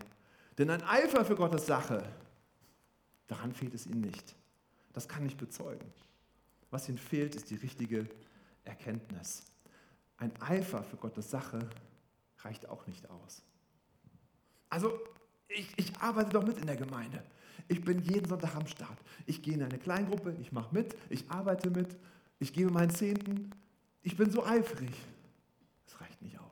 Denn 0.57 0.71
ein 0.71 0.83
Eifer 0.85 1.23
für 1.25 1.35
Gottes 1.35 1.67
Sache, 1.67 2.03
daran 3.27 3.53
fehlt 3.53 3.75
es 3.75 3.87
ihnen 3.87 4.01
nicht. 4.01 4.35
Das 4.95 5.07
kann 5.07 5.27
ich 5.27 5.37
bezeugen. 5.37 5.93
Was 6.71 6.89
ihnen 6.89 6.99
fehlt, 6.99 7.35
ist 7.35 7.51
die 7.51 7.57
richtige 7.57 8.09
Erkenntnis. 8.65 9.43
Ein 10.19 10.33
Eifer 10.41 10.83
für 10.83 10.97
Gottes 10.97 11.31
Sache 11.31 11.59
reicht 12.39 12.69
auch 12.69 12.87
nicht 12.87 13.09
aus. 13.11 13.43
Also, 14.69 14.99
ich, 15.49 15.69
ich 15.77 15.97
arbeite 15.99 16.31
doch 16.31 16.45
mit 16.45 16.59
in 16.59 16.67
der 16.67 16.77
Gemeinde. 16.77 17.23
Ich 17.69 17.83
bin 17.85 18.03
jeden 18.03 18.29
Sonntag 18.29 18.55
am 18.55 18.67
Start. 18.67 18.99
Ich 19.27 19.43
gehe 19.43 19.55
in 19.55 19.63
eine 19.63 19.79
Kleingruppe, 19.79 20.37
ich 20.41 20.53
mache 20.53 20.75
mit, 20.75 20.97
ich 21.11 21.29
arbeite 21.31 21.71
mit, 21.71 21.97
ich 22.39 22.53
gebe 22.53 22.71
meinen 22.71 22.91
Zehnten. 22.91 23.51
Ich 24.03 24.17
bin 24.17 24.31
so 24.31 24.45
eifrig. 24.45 24.93
Es 25.87 26.01
reicht 26.01 26.23
nicht 26.23 26.39
aus. 26.39 26.45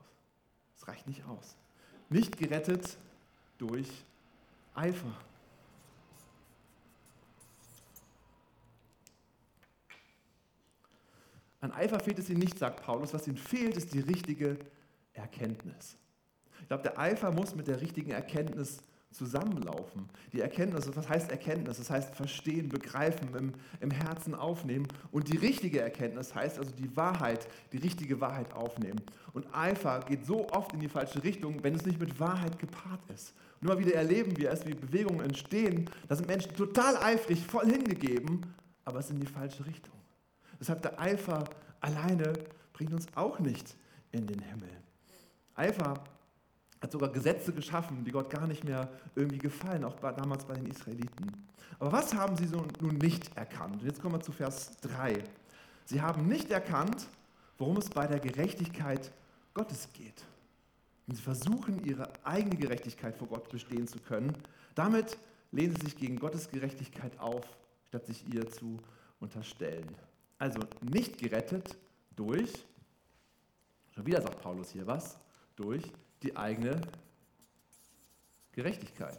Es 0.76 0.88
reicht 0.88 1.06
nicht 1.06 1.24
aus. 1.24 1.56
nicht 2.08 2.36
gerettet 2.36 2.96
durch 3.58 3.88
Eifer. 4.74 5.14
An 11.64 11.72
Eifer 11.72 11.98
fehlt 11.98 12.18
es 12.18 12.28
ihnen 12.28 12.40
nicht, 12.40 12.58
sagt 12.58 12.82
Paulus. 12.82 13.14
Was 13.14 13.26
ihnen 13.26 13.38
fehlt, 13.38 13.78
ist 13.78 13.94
die 13.94 14.00
richtige 14.00 14.58
Erkenntnis. 15.14 15.96
Ich 16.60 16.68
glaube, 16.68 16.82
der 16.82 16.98
Eifer 16.98 17.32
muss 17.32 17.54
mit 17.54 17.68
der 17.68 17.80
richtigen 17.80 18.10
Erkenntnis 18.10 18.82
zusammenlaufen. 19.10 20.10
Die 20.34 20.42
Erkenntnis, 20.42 20.94
was 20.94 21.08
heißt 21.08 21.30
Erkenntnis? 21.30 21.78
Das 21.78 21.88
heißt 21.88 22.14
verstehen, 22.14 22.68
begreifen, 22.68 23.34
im, 23.34 23.52
im 23.80 23.90
Herzen 23.90 24.34
aufnehmen. 24.34 24.86
Und 25.10 25.32
die 25.32 25.38
richtige 25.38 25.80
Erkenntnis 25.80 26.34
heißt 26.34 26.58
also 26.58 26.70
die 26.70 26.94
Wahrheit, 26.98 27.48
die 27.72 27.78
richtige 27.78 28.20
Wahrheit 28.20 28.52
aufnehmen. 28.52 29.00
Und 29.32 29.46
Eifer 29.54 30.00
geht 30.00 30.26
so 30.26 30.46
oft 30.50 30.74
in 30.74 30.80
die 30.80 30.90
falsche 30.90 31.24
Richtung, 31.24 31.64
wenn 31.64 31.74
es 31.74 31.86
nicht 31.86 31.98
mit 31.98 32.20
Wahrheit 32.20 32.58
gepaart 32.58 33.00
ist. 33.08 33.32
Und 33.62 33.68
immer 33.70 33.78
wieder 33.78 33.94
erleben 33.94 34.36
wir 34.36 34.50
es, 34.50 34.66
wie 34.66 34.74
Bewegungen 34.74 35.20
entstehen. 35.20 35.88
Da 36.08 36.14
sind 36.14 36.28
Menschen 36.28 36.54
total 36.54 36.98
eifrig, 36.98 37.40
voll 37.46 37.70
hingegeben, 37.70 38.42
aber 38.84 38.98
es 38.98 39.06
ist 39.06 39.12
in 39.12 39.20
die 39.20 39.26
falsche 39.26 39.64
Richtung. 39.64 39.94
Deshalb 40.60 40.82
der 40.82 41.00
Eifer 41.00 41.44
alleine 41.80 42.32
bringt 42.72 42.92
uns 42.92 43.06
auch 43.14 43.38
nicht 43.38 43.76
in 44.12 44.26
den 44.26 44.40
Himmel. 44.40 44.70
Eifer 45.54 45.94
hat 46.80 46.92
sogar 46.92 47.10
Gesetze 47.10 47.52
geschaffen, 47.52 48.04
die 48.04 48.10
Gott 48.10 48.30
gar 48.30 48.46
nicht 48.46 48.64
mehr 48.64 48.90
irgendwie 49.14 49.38
gefallen, 49.38 49.84
auch 49.84 49.98
damals 49.98 50.44
bei 50.44 50.54
den 50.54 50.66
Israeliten. 50.66 51.32
Aber 51.78 51.92
was 51.92 52.14
haben 52.14 52.36
sie 52.36 52.46
so 52.46 52.64
nun 52.80 52.98
nicht 52.98 53.36
erkannt? 53.36 53.80
Und 53.80 53.86
jetzt 53.86 54.00
kommen 54.00 54.14
wir 54.14 54.20
zu 54.20 54.32
Vers 54.32 54.76
3. 54.82 55.24
Sie 55.86 56.00
haben 56.00 56.28
nicht 56.28 56.50
erkannt, 56.50 57.06
worum 57.58 57.76
es 57.78 57.88
bei 57.88 58.06
der 58.06 58.20
Gerechtigkeit 58.20 59.10
Gottes 59.54 59.88
geht. 59.92 60.24
Und 61.06 61.16
sie 61.16 61.22
versuchen, 61.22 61.84
ihre 61.84 62.08
eigene 62.24 62.56
Gerechtigkeit 62.56 63.16
vor 63.16 63.28
Gott 63.28 63.48
bestehen 63.50 63.86
zu 63.86 63.98
können. 63.98 64.32
Damit 64.74 65.18
lehnen 65.52 65.76
sie 65.76 65.86
sich 65.86 65.96
gegen 65.96 66.18
Gottes 66.18 66.50
Gerechtigkeit 66.50 67.18
auf, 67.18 67.44
statt 67.88 68.06
sich 68.06 68.26
ihr 68.32 68.50
zu 68.50 68.78
unterstellen. 69.20 69.88
Also 70.38 70.60
nicht 70.80 71.18
gerettet 71.18 71.76
durch, 72.16 72.52
schon 73.94 74.06
wieder 74.06 74.20
sagt 74.20 74.40
Paulus 74.40 74.70
hier 74.70 74.86
was, 74.86 75.18
durch 75.56 75.82
die 76.22 76.36
eigene 76.36 76.80
Gerechtigkeit. 78.52 79.18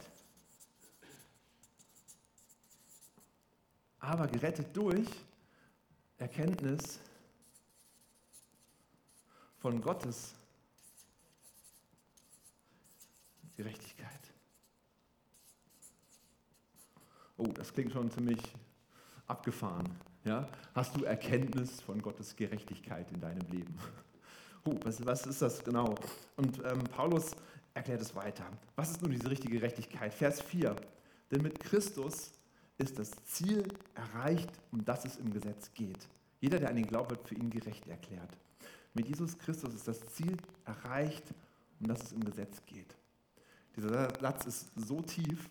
Aber 3.98 4.26
gerettet 4.28 4.76
durch 4.76 5.08
Erkenntnis 6.18 7.00
von 9.58 9.80
Gottes 9.80 10.34
Gerechtigkeit. 13.56 14.20
Oh, 17.38 17.48
das 17.48 17.72
klingt 17.72 17.92
schon 17.92 18.10
ziemlich 18.10 18.40
abgefahren. 19.26 19.88
Ja? 20.26 20.48
Hast 20.74 20.96
du 20.96 21.04
Erkenntnis 21.04 21.80
von 21.80 22.02
Gottes 22.02 22.34
Gerechtigkeit 22.34 23.10
in 23.12 23.20
deinem 23.20 23.48
Leben? 23.50 23.78
huh, 24.66 24.78
was, 24.82 25.04
was 25.06 25.24
ist 25.24 25.40
das 25.40 25.62
genau? 25.62 25.94
Und 26.36 26.60
ähm, 26.64 26.82
Paulus 26.84 27.30
erklärt 27.74 28.00
es 28.00 28.14
weiter. 28.14 28.44
Was 28.74 28.90
ist 28.90 29.02
nun 29.02 29.12
diese 29.12 29.30
richtige 29.30 29.54
Gerechtigkeit? 29.54 30.12
Vers 30.12 30.42
4. 30.42 30.74
Denn 31.30 31.42
mit 31.42 31.60
Christus 31.60 32.32
ist 32.76 32.98
das 32.98 33.10
Ziel 33.24 33.62
erreicht, 33.94 34.50
um 34.72 34.84
das 34.84 35.04
es 35.04 35.16
im 35.16 35.32
Gesetz 35.32 35.72
geht. 35.72 36.08
Jeder, 36.40 36.58
der 36.58 36.70
an 36.70 36.76
ihn 36.76 36.86
glaubt, 36.86 37.10
wird 37.10 37.26
für 37.26 37.36
ihn 37.36 37.48
gerecht 37.48 37.86
erklärt. 37.86 38.36
Mit 38.94 39.06
Jesus 39.06 39.38
Christus 39.38 39.74
ist 39.74 39.86
das 39.86 40.00
Ziel 40.14 40.36
erreicht, 40.64 41.24
um 41.80 41.86
das 41.86 42.02
es 42.02 42.12
im 42.12 42.24
Gesetz 42.24 42.60
geht. 42.66 42.96
Dieser 43.76 44.08
Satz 44.20 44.46
ist 44.46 44.72
so 44.74 45.02
tief, 45.02 45.48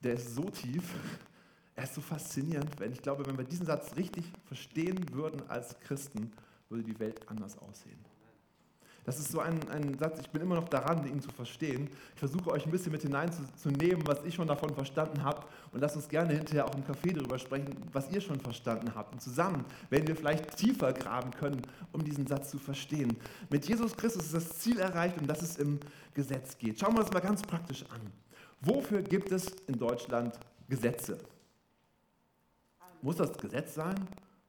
der 0.00 0.14
ist 0.14 0.34
so 0.34 0.44
tief, 0.50 0.84
er 1.74 1.84
ist 1.84 1.94
so 1.94 2.00
faszinierend, 2.00 2.78
wenn 2.78 2.92
ich 2.92 3.02
glaube, 3.02 3.26
wenn 3.26 3.38
wir 3.38 3.44
diesen 3.44 3.66
Satz 3.66 3.96
richtig 3.96 4.24
verstehen 4.44 5.04
würden 5.12 5.42
als 5.48 5.78
Christen, 5.80 6.32
würde 6.68 6.84
die 6.84 6.98
Welt 6.98 7.20
anders 7.28 7.58
aussehen. 7.58 7.98
Das 9.04 9.18
ist 9.18 9.32
so 9.32 9.40
ein, 9.40 9.58
ein 9.70 9.98
Satz, 9.98 10.20
ich 10.20 10.30
bin 10.30 10.42
immer 10.42 10.54
noch 10.54 10.68
daran, 10.68 11.04
ihn 11.08 11.20
zu 11.20 11.30
verstehen. 11.30 11.88
Ich 12.14 12.20
versuche 12.20 12.50
euch 12.52 12.64
ein 12.64 12.70
bisschen 12.70 12.92
mit 12.92 13.02
hineinzunehmen, 13.02 14.06
was 14.06 14.22
ich 14.24 14.34
schon 14.34 14.46
davon 14.46 14.72
verstanden 14.74 15.24
habe. 15.24 15.44
Und 15.72 15.80
lasst 15.80 15.96
uns 15.96 16.08
gerne 16.08 16.34
hinterher 16.34 16.66
auch 16.66 16.74
im 16.76 16.84
Café 16.84 17.12
darüber 17.12 17.36
sprechen, 17.36 17.74
was 17.92 18.12
ihr 18.12 18.20
schon 18.20 18.38
verstanden 18.38 18.94
habt. 18.94 19.12
Und 19.12 19.20
zusammen 19.20 19.64
werden 19.90 20.06
wir 20.06 20.14
vielleicht 20.14 20.56
tiefer 20.56 20.92
graben 20.92 21.32
können, 21.32 21.62
um 21.90 22.04
diesen 22.04 22.28
Satz 22.28 22.50
zu 22.50 22.58
verstehen. 22.58 23.16
Mit 23.50 23.66
Jesus 23.66 23.96
Christus 23.96 24.26
ist 24.26 24.34
das 24.34 24.58
Ziel 24.60 24.78
erreicht, 24.78 25.18
um 25.20 25.26
das 25.26 25.42
es 25.42 25.56
im 25.56 25.80
Gesetz 26.14 26.56
geht. 26.56 26.78
Schauen 26.78 26.94
wir 26.94 27.00
uns 27.00 27.12
mal 27.12 27.20
ganz 27.20 27.42
praktisch 27.42 27.82
an. 27.90 28.00
Wofür 28.60 29.02
gibt 29.02 29.32
es 29.32 29.46
in 29.66 29.76
Deutschland 29.76 30.38
Gesetze? 30.68 31.18
Muss 33.02 33.16
das 33.16 33.36
Gesetz 33.36 33.74
sein? 33.74 33.96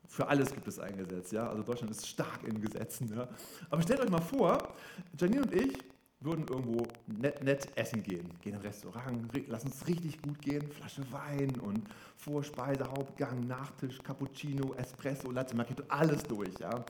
Für 0.07 0.27
alles 0.27 0.53
gibt 0.53 0.67
es 0.67 0.79
ein 0.79 0.95
Gesetz, 0.95 1.31
ja. 1.31 1.49
Also 1.49 1.63
Deutschland 1.63 1.91
ist 1.91 2.07
stark 2.07 2.43
in 2.43 2.61
Gesetzen, 2.61 3.11
ja. 3.15 3.27
Aber 3.69 3.81
stellt 3.81 3.99
euch 3.99 4.09
mal 4.09 4.21
vor, 4.21 4.75
Janine 5.17 5.41
und 5.41 5.53
ich 5.53 5.77
würden 6.19 6.47
irgendwo 6.47 6.87
nett, 7.07 7.43
nett 7.43 7.67
essen 7.75 8.03
gehen. 8.03 8.29
Gehen 8.41 8.53
in 8.53 8.59
ein 8.59 8.61
Restaurant, 8.61 9.47
lass 9.47 9.63
uns 9.65 9.87
richtig 9.87 10.21
gut 10.21 10.39
gehen, 10.41 10.69
Flasche 10.71 11.03
Wein 11.11 11.59
und 11.59 11.81
Vorspeise, 12.15 12.85
Hauptgang, 12.89 13.47
Nachtisch, 13.47 13.97
Cappuccino, 14.03 14.73
Espresso, 14.75 15.31
Latte 15.31 15.55
Macchiato, 15.55 15.83
alles 15.89 16.23
durch, 16.23 16.53
ja. 16.59 16.85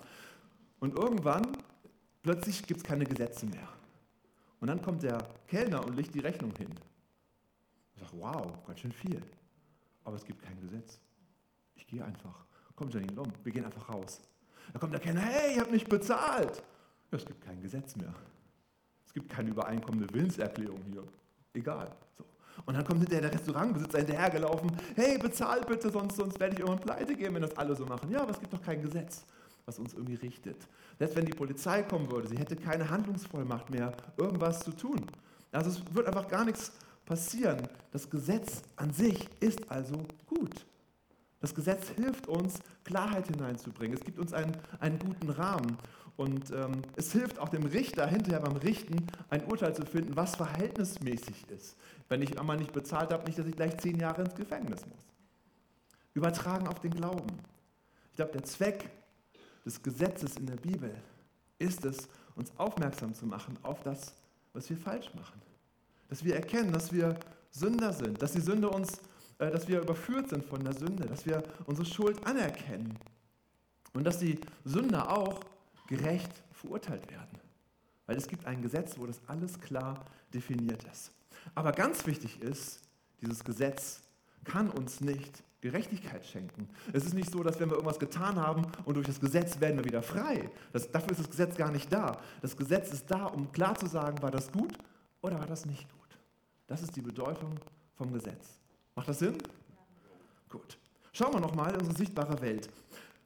Und 0.79 0.98
irgendwann, 0.98 1.48
plötzlich 2.22 2.65
gibt 2.67 2.82
es 2.82 2.84
keine 2.84 3.05
Gesetze 3.05 3.46
mehr. 3.46 3.70
Und 4.60 4.67
dann 4.67 4.82
kommt 4.82 5.03
der 5.03 5.17
Kellner 5.48 5.86
und 5.86 5.96
legt 5.96 6.13
die 6.13 6.20
Rechnung 6.20 6.51
hin. 6.58 6.74
Ich 7.96 8.01
sage, 8.01 8.12
wow, 8.17 8.65
ganz 8.67 8.79
schön 8.79 8.91
viel. 8.91 9.22
Aber 10.03 10.17
es 10.17 10.25
gibt 10.25 10.41
kein 10.41 10.60
Gesetz. 10.60 11.00
Ich 11.75 11.88
gehe 11.88 12.03
einfach. 12.03 12.46
Komm, 12.75 12.89
Janine, 12.89 13.13
komm, 13.15 13.32
wir 13.44 13.51
gehen 13.51 13.65
einfach 13.65 13.89
raus. 13.89 14.22
Da 14.72 14.80
kommt 14.80 14.94
der 14.94 15.00
Kellner, 15.00 15.22
hey, 15.22 15.56
ihr 15.56 15.62
habt 15.62 15.72
nicht 15.72 15.89
bezahlt. 15.89 16.63
Ja, 17.12 17.18
es 17.18 17.25
gibt 17.25 17.42
kein 17.42 17.62
Gesetz 17.62 17.96
mehr. 17.96 18.13
Es 19.06 19.13
gibt 19.13 19.30
keine 19.30 19.50
übereinkommende 19.50 20.12
Willenserklärung 20.13 20.82
hier. 20.92 21.03
Egal. 21.53 21.92
So. 22.18 22.25
Und 22.65 22.75
dann 22.75 22.86
kommt 22.86 23.00
hinterher 23.01 23.30
der 23.30 23.34
Restaurantbesitzer 23.34 24.00
hinterhergelaufen, 24.00 24.72
hey, 24.96 25.18
bezahlt 25.18 25.68
bitte, 25.68 25.92
sonst, 25.92 26.15
sonst 26.15 26.39
werde 26.39 26.53
ich 26.53 26.60
irgendwann 26.60 26.84
pleite 26.84 27.15
gehen, 27.15 27.34
wenn 27.34 27.42
das 27.42 27.56
alle 27.58 27.75
so 27.75 27.86
machen. 27.86 28.10
Ja, 28.12 28.22
aber 28.22 28.32
es 28.32 28.39
gibt 28.39 28.53
doch 28.53 28.62
kein 28.62 28.82
Gesetz, 28.82 29.25
was 29.65 29.80
uns 29.80 29.94
irgendwie 29.94 30.15
richtet. 30.15 30.58
Selbst 30.98 31.15
wenn 31.15 31.25
die 31.25 31.34
Polizei 31.34 31.84
kommen 31.84 32.10
würde, 32.12 32.27
sie 32.27 32.38
hätte 32.38 32.56
keine 32.56 32.89
Handlungsvollmacht 32.89 33.70
mehr, 33.70 33.94
irgendwas 34.18 34.60
zu 34.60 34.72
tun. 34.72 35.06
Also 35.51 35.70
es 35.70 35.96
wird 35.96 36.08
einfach 36.08 36.27
gar 36.27 36.46
nichts 36.46 36.72
passieren. 37.06 37.68
Das 37.92 38.10
Gesetz 38.10 38.63
an 38.75 38.92
sich 38.94 39.30
ist 39.39 39.70
also 39.70 40.06
gut. 40.25 40.65
Das 41.43 41.53
Gesetz 41.53 41.89
hilft 41.89 42.27
uns, 42.27 42.62
Klarheit 42.85 43.27
hineinzubringen. 43.27 43.97
Es 43.97 44.05
gibt 44.05 44.17
uns 44.17 44.31
einen, 44.31 44.55
einen 44.79 44.97
guten 44.97 45.29
Rahmen. 45.29 45.77
Und 46.15 46.51
ähm, 46.51 46.83
es 46.95 47.12
hilft 47.12 47.38
auch 47.38 47.50
dem 47.50 47.65
Richter 47.65 48.07
hinterher 48.07 48.39
beim 48.39 48.55
Richten 48.55 49.05
ein 49.29 49.43
Urteil 49.43 49.75
zu 49.75 49.85
finden, 49.85 50.15
was 50.15 50.38
verhältnismäßig 50.38 51.50
ist. 51.50 51.75
Wenn 52.07 52.21
ich 52.21 52.39
einmal 52.39 52.55
nicht 52.55 52.71
bezahlt 52.71 53.12
habe, 53.12 53.25
nicht, 53.25 53.38
dass 53.38 53.45
ich 53.45 53.57
gleich 53.57 53.77
zehn 53.77 54.00
Jahre 54.00 54.21
ins 54.21 54.35
Gefängnis 54.35 54.85
muss. 54.85 55.03
Übertragen 56.13 56.65
auf 56.65 56.79
den 56.79 56.91
Glauben. 56.91 57.27
Ich 58.12 58.15
glaube, 58.15 58.31
der 58.31 58.43
Zweck 58.45 58.89
des 59.65 59.83
Gesetzes 59.83 60.38
in 60.38 60.45
der 60.45 60.55
Bibel 60.55 60.95
ist 61.59 61.83
es, 61.83 62.07
uns 62.38 62.53
aufmerksam 62.57 63.13
zu 63.13 63.25
machen 63.25 63.57
auf 63.63 63.83
das, 63.83 64.13
was 64.53 64.69
wir 64.69 64.77
falsch 64.77 65.13
machen. 65.13 65.41
Dass 66.07 66.23
wir 66.23 66.35
erkennen, 66.35 66.71
dass 66.71 66.93
wir 66.93 67.19
Sünder 67.51 67.91
sind, 67.91 68.21
dass 68.21 68.31
die 68.31 68.39
Sünde 68.39 68.69
uns 68.69 69.01
dass 69.51 69.67
wir 69.67 69.81
überführt 69.81 70.29
sind 70.29 70.43
von 70.45 70.63
der 70.63 70.73
Sünde, 70.73 71.05
dass 71.05 71.25
wir 71.25 71.43
unsere 71.65 71.85
Schuld 71.85 72.25
anerkennen 72.25 72.97
und 73.93 74.03
dass 74.03 74.19
die 74.19 74.39
Sünder 74.65 75.12
auch 75.12 75.39
gerecht 75.88 76.31
verurteilt 76.51 77.09
werden. 77.09 77.39
Weil 78.05 78.17
es 78.17 78.27
gibt 78.27 78.45
ein 78.45 78.62
Gesetz, 78.62 78.97
wo 78.97 79.05
das 79.05 79.21
alles 79.27 79.59
klar 79.59 80.05
definiert 80.33 80.83
ist. 80.91 81.12
Aber 81.55 81.71
ganz 81.71 82.05
wichtig 82.05 82.41
ist, 82.41 82.81
dieses 83.21 83.43
Gesetz 83.43 84.01
kann 84.43 84.69
uns 84.69 85.01
nicht 85.01 85.43
Gerechtigkeit 85.62 86.25
schenken. 86.25 86.67
Es 86.91 87.05
ist 87.05 87.13
nicht 87.13 87.31
so, 87.31 87.41
dass 87.41 87.57
wenn 87.59 87.69
wir 87.69 87.75
irgendwas 87.75 88.00
getan 88.00 88.35
haben 88.35 88.63
und 88.83 88.95
durch 88.95 89.07
das 89.07 89.19
Gesetz 89.19 89.62
werden 89.62 89.77
wir 89.77 89.85
wieder 89.85 90.03
frei. 90.03 90.50
Das, 90.73 90.91
dafür 90.91 91.12
ist 91.12 91.21
das 91.21 91.29
Gesetz 91.29 91.55
gar 91.55 91.71
nicht 91.71 91.91
da. 91.91 92.19
Das 92.41 92.57
Gesetz 92.57 92.91
ist 92.91 93.09
da, 93.09 93.27
um 93.27 93.50
klar 93.53 93.75
zu 93.75 93.88
sagen, 93.88 94.21
war 94.21 94.31
das 94.31 94.51
gut 94.51 94.77
oder 95.21 95.39
war 95.39 95.45
das 95.45 95.65
nicht 95.65 95.89
gut. 95.89 96.19
Das 96.67 96.81
ist 96.81 96.95
die 96.97 97.01
Bedeutung 97.01 97.57
vom 97.95 98.12
Gesetz. 98.12 98.62
Macht 98.95 99.07
das 99.07 99.19
Sinn? 99.19 99.38
Gut. 100.50 100.77
Schauen 101.12 101.33
wir 101.33 101.39
nochmal 101.39 101.71
in 101.73 101.79
unsere 101.79 101.97
sichtbare 101.97 102.39
Welt. 102.41 102.69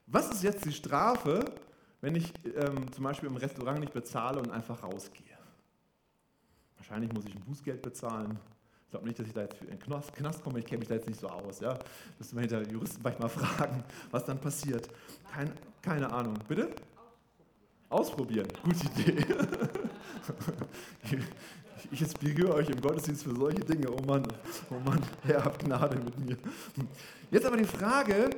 Was 0.08 0.30
ist 0.32 0.44
jetzt 0.44 0.66
die 0.66 0.72
Strafe, 0.72 1.44
wenn 2.02 2.16
ich 2.16 2.32
ähm, 2.56 2.92
zum 2.92 3.04
Beispiel 3.04 3.30
im 3.30 3.36
Restaurant 3.36 3.80
nicht 3.80 3.94
bezahle 3.94 4.40
und 4.40 4.52
einfach 4.52 4.84
rausgehe? 4.84 5.38
Wahrscheinlich 6.78 7.12
muss 7.12 7.26
ich 7.26 7.36
ein 7.36 7.42
Bußgeld 7.42 7.82
bezahlen. 7.82 8.40
Ich 8.86 8.92
glaube 8.92 9.06
nicht, 9.06 9.20
dass 9.20 9.28
ich 9.28 9.34
da 9.34 9.42
jetzt 9.42 9.62
in 9.62 9.68
den 9.68 9.80
Knast, 9.80 10.16
Knast 10.16 10.42
komme, 10.42 10.60
ich 10.60 10.66
kenne 10.66 10.80
mich 10.80 10.88
da 10.88 10.96
jetzt 10.96 11.08
nicht 11.08 11.20
so 11.20 11.28
aus. 11.28 11.60
Ja? 11.60 11.78
Müssen 12.18 12.36
wir 12.36 12.42
hinter 12.42 12.62
Juristen 12.72 13.02
vielleicht 13.02 13.20
mal 13.20 13.28
fragen, 13.30 13.84
was 14.12 14.24
dann 14.24 14.40
passiert. 14.40 14.88
Kein, 15.30 15.52
keine 15.82 16.10
Ahnung. 16.10 16.36
Bitte? 16.48 16.70
Ausprobieren, 17.90 18.48
gute 18.64 18.86
Idee. 19.02 19.26
Ich 21.92 22.02
inspiriere 22.02 22.54
euch 22.54 22.70
im 22.70 22.82
Gottesdienst 22.82 23.24
für 23.24 23.34
solche 23.34 23.60
Dinge. 23.60 23.90
Oh 23.90 24.02
Mann, 24.06 24.28
oh 24.70 24.80
Mann, 24.80 25.02
Herr, 25.24 25.46
habt 25.46 25.64
Gnade 25.64 25.98
mit 25.98 26.20
mir. 26.20 26.38
Jetzt 27.32 27.46
aber 27.46 27.56
die 27.56 27.66
Frage, 27.66 28.30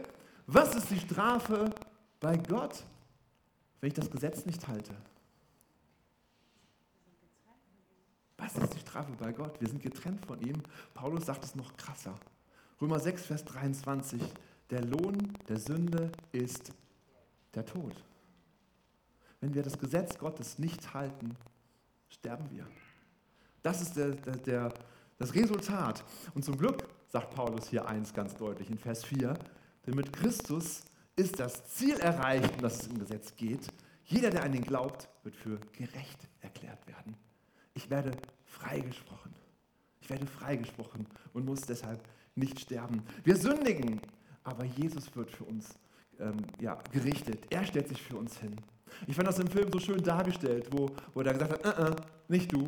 was 0.46 0.76
ist 0.76 0.92
die 0.92 1.00
Strafe 1.00 1.72
bei 2.20 2.38
Gott, 2.38 2.84
wenn 3.82 3.88
ich 3.88 3.96
das 3.96 4.12
Gesetz 4.12 4.46
nicht 4.46 4.68
halte? 4.68 4.94
Was 8.38 8.56
ist 8.56 8.74
die 8.74 8.80
Strafe 8.80 9.12
bei 9.18 9.32
Gott? 9.32 9.60
Wir 9.60 9.68
sind 9.68 9.82
getrennt 9.82 10.26
von 10.26 10.40
ihm. 10.42 10.62
Paulus 10.94 11.26
sagt 11.26 11.44
es 11.44 11.56
noch 11.56 11.76
krasser. 11.76 12.14
Römer 12.80 13.00
6, 13.00 13.26
Vers 13.26 13.46
23. 13.46 14.22
Der 14.70 14.84
Lohn 14.86 15.34
der 15.48 15.58
Sünde 15.58 16.12
ist 16.32 16.72
der 17.56 17.66
Tod. 17.66 17.96
Wenn 19.42 19.54
wir 19.54 19.64
das 19.64 19.78
Gesetz 19.78 20.18
Gottes 20.18 20.60
nicht 20.60 20.94
halten, 20.94 21.36
sterben 22.10 22.50
wir. 22.52 22.68
Das 23.62 23.82
ist 23.82 23.96
der, 23.96 24.12
der, 24.12 24.36
der, 24.38 24.74
das 25.18 25.34
Resultat. 25.36 26.04
Und 26.34 26.44
zum 26.44 26.58
Glück 26.58 26.88
sagt 27.08 27.34
Paulus 27.34 27.68
hier 27.70 27.88
eins 27.88 28.14
ganz 28.14 28.36
deutlich 28.36 28.70
in 28.70 28.78
Vers 28.78 29.04
4, 29.06 29.34
denn 29.86 29.96
mit 29.96 30.14
Christus 30.14 30.84
ist 31.16 31.40
das 31.40 31.66
Ziel 31.76 32.00
erreicht, 32.00 32.62
dass 32.62 32.82
es 32.82 32.88
im 32.88 33.00
Gesetz 33.00 33.36
geht. 33.36 33.68
Jeder, 34.06 34.30
der 34.30 34.44
an 34.44 34.54
ihn 34.54 34.64
glaubt, 34.64 35.10
wird 35.24 35.36
für 35.36 35.60
gerecht 35.74 36.28
erklärt 36.42 36.86
werden. 36.88 37.16
Ich 37.74 37.90
werde 37.90 38.12
freigesprochen. 38.46 39.34
Ich 40.02 40.10
werde 40.10 40.26
freigesprochen 40.26 41.06
und 41.34 41.46
muss 41.46 41.62
deshalb 41.62 42.02
nicht 42.36 42.60
sterben. 42.60 43.04
Wir 43.24 43.36
sündigen, 43.36 44.02
aber 44.44 44.64
Jesus 44.64 45.16
wird 45.16 45.30
für 45.30 45.44
uns 45.44 45.78
ähm, 46.20 46.38
ja, 46.60 46.76
gerichtet. 46.92 47.46
Er 47.50 47.66
stellt 47.66 47.88
sich 47.88 48.02
für 48.02 48.18
uns 48.18 48.38
hin. 48.40 48.56
Ich 49.08 49.16
fand 49.16 49.28
das 49.28 49.40
im 49.40 49.48
Film 49.48 49.72
so 49.72 49.80
schön 49.80 50.02
dargestellt, 50.04 50.68
wo, 50.72 50.90
wo 51.14 51.22
er 51.22 51.34
gesagt 51.34 51.66
hat, 51.66 51.66
uh 51.66 51.82
-uh, 51.82 51.96
nicht 52.28 52.52
du, 52.52 52.68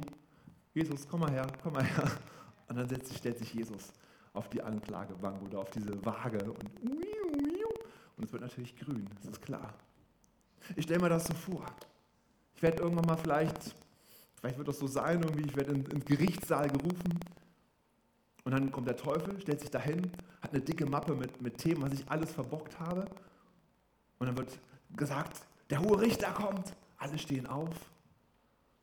Jesus, 0.73 1.07
komm 1.07 1.21
mal 1.21 1.31
her, 1.31 1.47
komm 1.61 1.73
mal 1.73 1.83
her. 1.83 2.11
Und 2.67 2.77
dann 2.77 2.87
setzt, 2.87 3.17
stellt 3.17 3.37
sich 3.37 3.53
Jesus 3.53 3.91
auf 4.33 4.49
die 4.49 4.61
Anklagebank 4.61 5.41
oder 5.43 5.59
auf 5.59 5.69
diese 5.71 6.05
Waage 6.05 6.39
und, 6.51 6.63
und 8.17 8.23
es 8.23 8.31
wird 8.31 8.41
natürlich 8.41 8.75
grün, 8.77 9.07
das 9.15 9.31
ist 9.31 9.41
klar. 9.41 9.73
Ich 10.75 10.85
stelle 10.85 11.01
mir 11.01 11.09
das 11.09 11.25
so 11.25 11.33
vor. 11.33 11.65
Ich 12.55 12.61
werde 12.61 12.83
irgendwann 12.83 13.05
mal 13.05 13.17
vielleicht, 13.17 13.75
vielleicht 14.39 14.57
wird 14.57 14.67
das 14.67 14.79
so 14.79 14.87
sein, 14.87 15.21
irgendwie, 15.21 15.45
ich 15.45 15.55
werde 15.55 15.71
in, 15.71 15.83
in 15.85 15.89
den 15.89 16.05
Gerichtssaal 16.05 16.69
gerufen 16.69 17.19
und 18.43 18.51
dann 18.51 18.71
kommt 18.71 18.87
der 18.87 18.95
Teufel, 18.95 19.39
stellt 19.41 19.59
sich 19.59 19.69
dahin, 19.69 20.11
hat 20.41 20.51
eine 20.51 20.61
dicke 20.61 20.85
Mappe 20.85 21.15
mit, 21.15 21.41
mit 21.41 21.57
Themen, 21.57 21.81
was 21.81 21.93
ich 21.93 22.09
alles 22.09 22.31
verbockt 22.31 22.79
habe. 22.79 23.05
Und 24.17 24.27
dann 24.27 24.37
wird 24.37 24.57
gesagt, 24.95 25.41
der 25.71 25.79
hohe 25.79 25.99
Richter 25.99 26.31
kommt. 26.31 26.73
Alle 26.97 27.17
stehen 27.17 27.47
auf, 27.47 27.73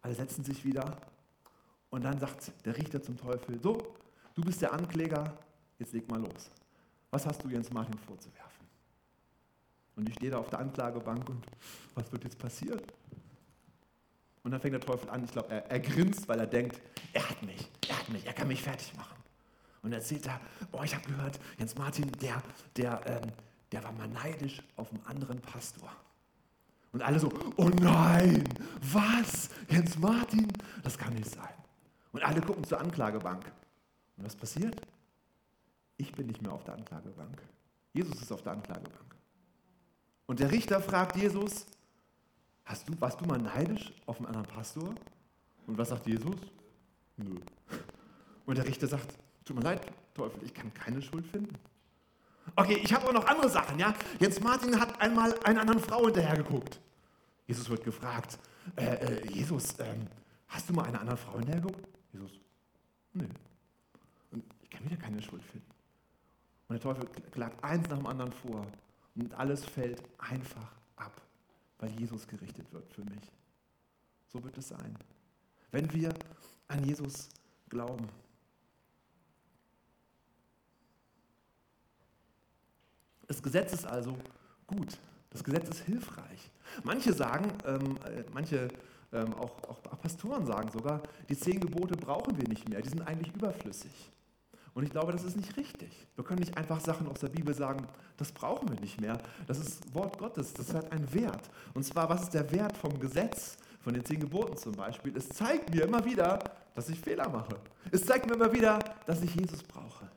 alle 0.00 0.14
setzen 0.14 0.42
sich 0.42 0.64
wieder. 0.64 0.96
Und 1.90 2.02
dann 2.02 2.18
sagt 2.18 2.52
der 2.64 2.76
Richter 2.76 3.02
zum 3.02 3.16
Teufel, 3.16 3.60
so, 3.60 3.94
du 4.34 4.42
bist 4.42 4.60
der 4.60 4.72
Ankläger, 4.72 5.38
jetzt 5.78 5.92
leg 5.92 6.10
mal 6.10 6.20
los. 6.20 6.50
Was 7.10 7.24
hast 7.26 7.42
du 7.44 7.48
Jens 7.48 7.70
Martin 7.70 7.96
vorzuwerfen? 7.98 8.66
Und 9.96 10.08
ich 10.08 10.14
stehe 10.16 10.30
da 10.30 10.38
auf 10.38 10.50
der 10.50 10.58
Anklagebank 10.58 11.28
und 11.28 11.46
was 11.94 12.10
wird 12.12 12.24
jetzt 12.24 12.38
passieren? 12.38 12.80
Und 14.42 14.50
dann 14.50 14.60
fängt 14.60 14.74
der 14.74 14.80
Teufel 14.80 15.08
an, 15.10 15.24
ich 15.24 15.30
glaube, 15.30 15.50
er, 15.50 15.70
er 15.70 15.80
grinst, 15.80 16.28
weil 16.28 16.40
er 16.40 16.46
denkt, 16.46 16.80
er 17.12 17.28
hat 17.28 17.42
mich, 17.42 17.70
er 17.88 17.98
hat 17.98 18.08
mich, 18.08 18.26
er 18.26 18.32
kann 18.32 18.48
mich 18.48 18.62
fertig 18.62 18.94
machen. 18.96 19.16
Und 19.82 19.92
erzählt 19.92 20.26
er, 20.26 20.40
oh, 20.72 20.82
ich 20.82 20.94
habe 20.94 21.06
gehört, 21.06 21.38
Jens 21.58 21.76
Martin, 21.76 22.10
der, 22.20 22.42
der, 22.76 23.00
ähm, 23.06 23.32
der 23.72 23.84
war 23.84 23.92
mal 23.92 24.08
neidisch 24.08 24.62
auf 24.76 24.90
einen 24.90 25.04
anderen 25.06 25.40
Pastor. 25.40 25.90
Und 26.92 27.02
alle 27.02 27.18
so, 27.18 27.30
oh 27.56 27.70
nein, 27.80 28.44
was? 28.80 29.50
Jens 29.68 29.98
Martin? 29.98 30.48
Das 30.82 30.96
kann 30.96 31.14
nicht 31.14 31.30
sein. 31.30 31.48
Und 32.12 32.22
alle 32.24 32.40
gucken 32.40 32.64
zur 32.64 32.80
Anklagebank. 32.80 33.44
Und 34.16 34.24
was 34.24 34.34
passiert? 34.34 34.80
Ich 35.96 36.12
bin 36.12 36.26
nicht 36.26 36.42
mehr 36.42 36.52
auf 36.52 36.64
der 36.64 36.74
Anklagebank. 36.74 37.42
Jesus 37.92 38.22
ist 38.22 38.32
auf 38.32 38.42
der 38.42 38.52
Anklagebank. 38.52 39.16
Und 40.26 40.40
der 40.40 40.50
Richter 40.50 40.80
fragt 40.80 41.16
Jesus, 41.16 41.66
Hast 42.68 42.86
du, 42.86 42.92
warst 43.00 43.18
du 43.18 43.24
mal 43.24 43.38
neidisch 43.38 43.94
auf 44.04 44.18
einen 44.18 44.26
anderen 44.26 44.46
Pastor? 44.46 44.94
Und 45.66 45.78
was 45.78 45.88
sagt 45.88 46.06
Jesus? 46.06 46.36
Nö. 47.16 47.36
Und 48.44 48.58
der 48.58 48.66
Richter 48.66 48.86
sagt, 48.86 49.18
tut 49.42 49.56
mir 49.56 49.62
leid, 49.62 49.90
Teufel, 50.12 50.42
ich 50.44 50.52
kann 50.52 50.72
keine 50.74 51.00
Schuld 51.00 51.26
finden. 51.26 51.54
Okay, 52.58 52.80
ich 52.82 52.92
habe 52.92 53.06
auch 53.06 53.12
noch 53.12 53.24
andere 53.24 53.48
Sachen, 53.48 53.78
ja. 53.78 53.94
Jens 54.18 54.40
Martin 54.40 54.80
hat 54.80 55.00
einmal 55.00 55.32
einer 55.44 55.60
anderen 55.60 55.78
Frau 55.78 56.06
hinterhergeguckt. 56.06 56.80
Jesus 57.46 57.70
wird 57.70 57.84
gefragt, 57.84 58.36
äh, 58.74 58.96
äh, 58.96 59.30
Jesus, 59.30 59.78
ähm, 59.78 60.08
hast 60.48 60.68
du 60.68 60.72
mal 60.72 60.86
einer 60.86 61.00
anderen 61.00 61.18
Frau 61.18 61.38
hinterhergeguckt? 61.38 61.86
Jesus, 62.12 62.32
nö. 63.12 63.26
Und 64.32 64.42
ich 64.60 64.70
kann 64.70 64.84
wieder 64.84 64.96
keine 64.96 65.22
Schuld 65.22 65.44
finden. 65.44 65.70
Und 66.66 66.74
der 66.74 66.80
Teufel 66.80 67.08
klagt 67.30 67.62
eins 67.62 67.88
nach 67.90 67.96
dem 67.96 68.06
anderen 68.08 68.32
vor. 68.32 68.66
Und 69.14 69.32
alles 69.34 69.64
fällt 69.64 70.02
einfach 70.18 70.72
ab, 70.96 71.22
weil 71.78 71.90
Jesus 71.92 72.26
gerichtet 72.26 72.72
wird 72.72 72.92
für 72.92 73.04
mich. 73.04 73.30
So 74.26 74.42
wird 74.42 74.58
es 74.58 74.66
sein. 74.66 74.98
Wenn 75.70 75.92
wir 75.92 76.12
an 76.66 76.82
Jesus 76.82 77.28
glauben. 77.68 78.08
Das 83.28 83.42
Gesetz 83.42 83.72
ist 83.72 83.86
also 83.86 84.16
gut. 84.66 84.98
Das 85.30 85.44
Gesetz 85.44 85.68
ist 85.68 85.80
hilfreich. 85.84 86.50
Manche 86.82 87.12
sagen, 87.12 87.52
ähm, 87.66 87.96
äh, 88.06 88.24
manche 88.32 88.68
ähm, 89.12 89.34
auch, 89.34 89.52
auch 89.68 90.00
Pastoren 90.00 90.44
sagen 90.46 90.70
sogar, 90.70 91.02
die 91.28 91.38
zehn 91.38 91.60
Gebote 91.60 91.96
brauchen 91.96 92.36
wir 92.36 92.48
nicht 92.48 92.68
mehr, 92.68 92.82
die 92.82 92.88
sind 92.88 93.06
eigentlich 93.06 93.34
überflüssig. 93.34 94.10
Und 94.74 94.84
ich 94.84 94.90
glaube, 94.90 95.12
das 95.12 95.24
ist 95.24 95.36
nicht 95.36 95.56
richtig. 95.56 95.90
Wir 96.14 96.24
können 96.24 96.40
nicht 96.40 96.56
einfach 96.56 96.80
Sachen 96.80 97.08
aus 97.08 97.20
der 97.20 97.28
Bibel 97.28 97.52
sagen, 97.52 97.86
das 98.16 98.30
brauchen 98.30 98.68
wir 98.70 98.80
nicht 98.80 99.00
mehr. 99.00 99.18
Das 99.46 99.58
ist 99.58 99.92
Wort 99.94 100.18
Gottes, 100.18 100.54
das 100.54 100.72
hat 100.72 100.92
einen 100.92 101.12
Wert. 101.12 101.50
Und 101.74 101.84
zwar, 101.84 102.08
was 102.08 102.22
ist 102.22 102.34
der 102.34 102.50
Wert 102.52 102.76
vom 102.76 102.98
Gesetz, 103.00 103.56
von 103.80 103.92
den 103.92 104.04
zehn 104.04 104.20
Geboten 104.20 104.56
zum 104.56 104.72
Beispiel? 104.72 105.16
Es 105.16 105.28
zeigt 105.30 105.74
mir 105.74 105.82
immer 105.82 106.04
wieder, 106.04 106.38
dass 106.74 106.88
ich 106.88 107.00
Fehler 107.00 107.28
mache. 107.28 107.56
Es 107.90 108.06
zeigt 108.06 108.26
mir 108.26 108.34
immer 108.34 108.52
wieder, 108.52 108.78
dass 109.04 109.20
ich 109.22 109.34
Jesus 109.34 109.62
brauche. 109.62 110.08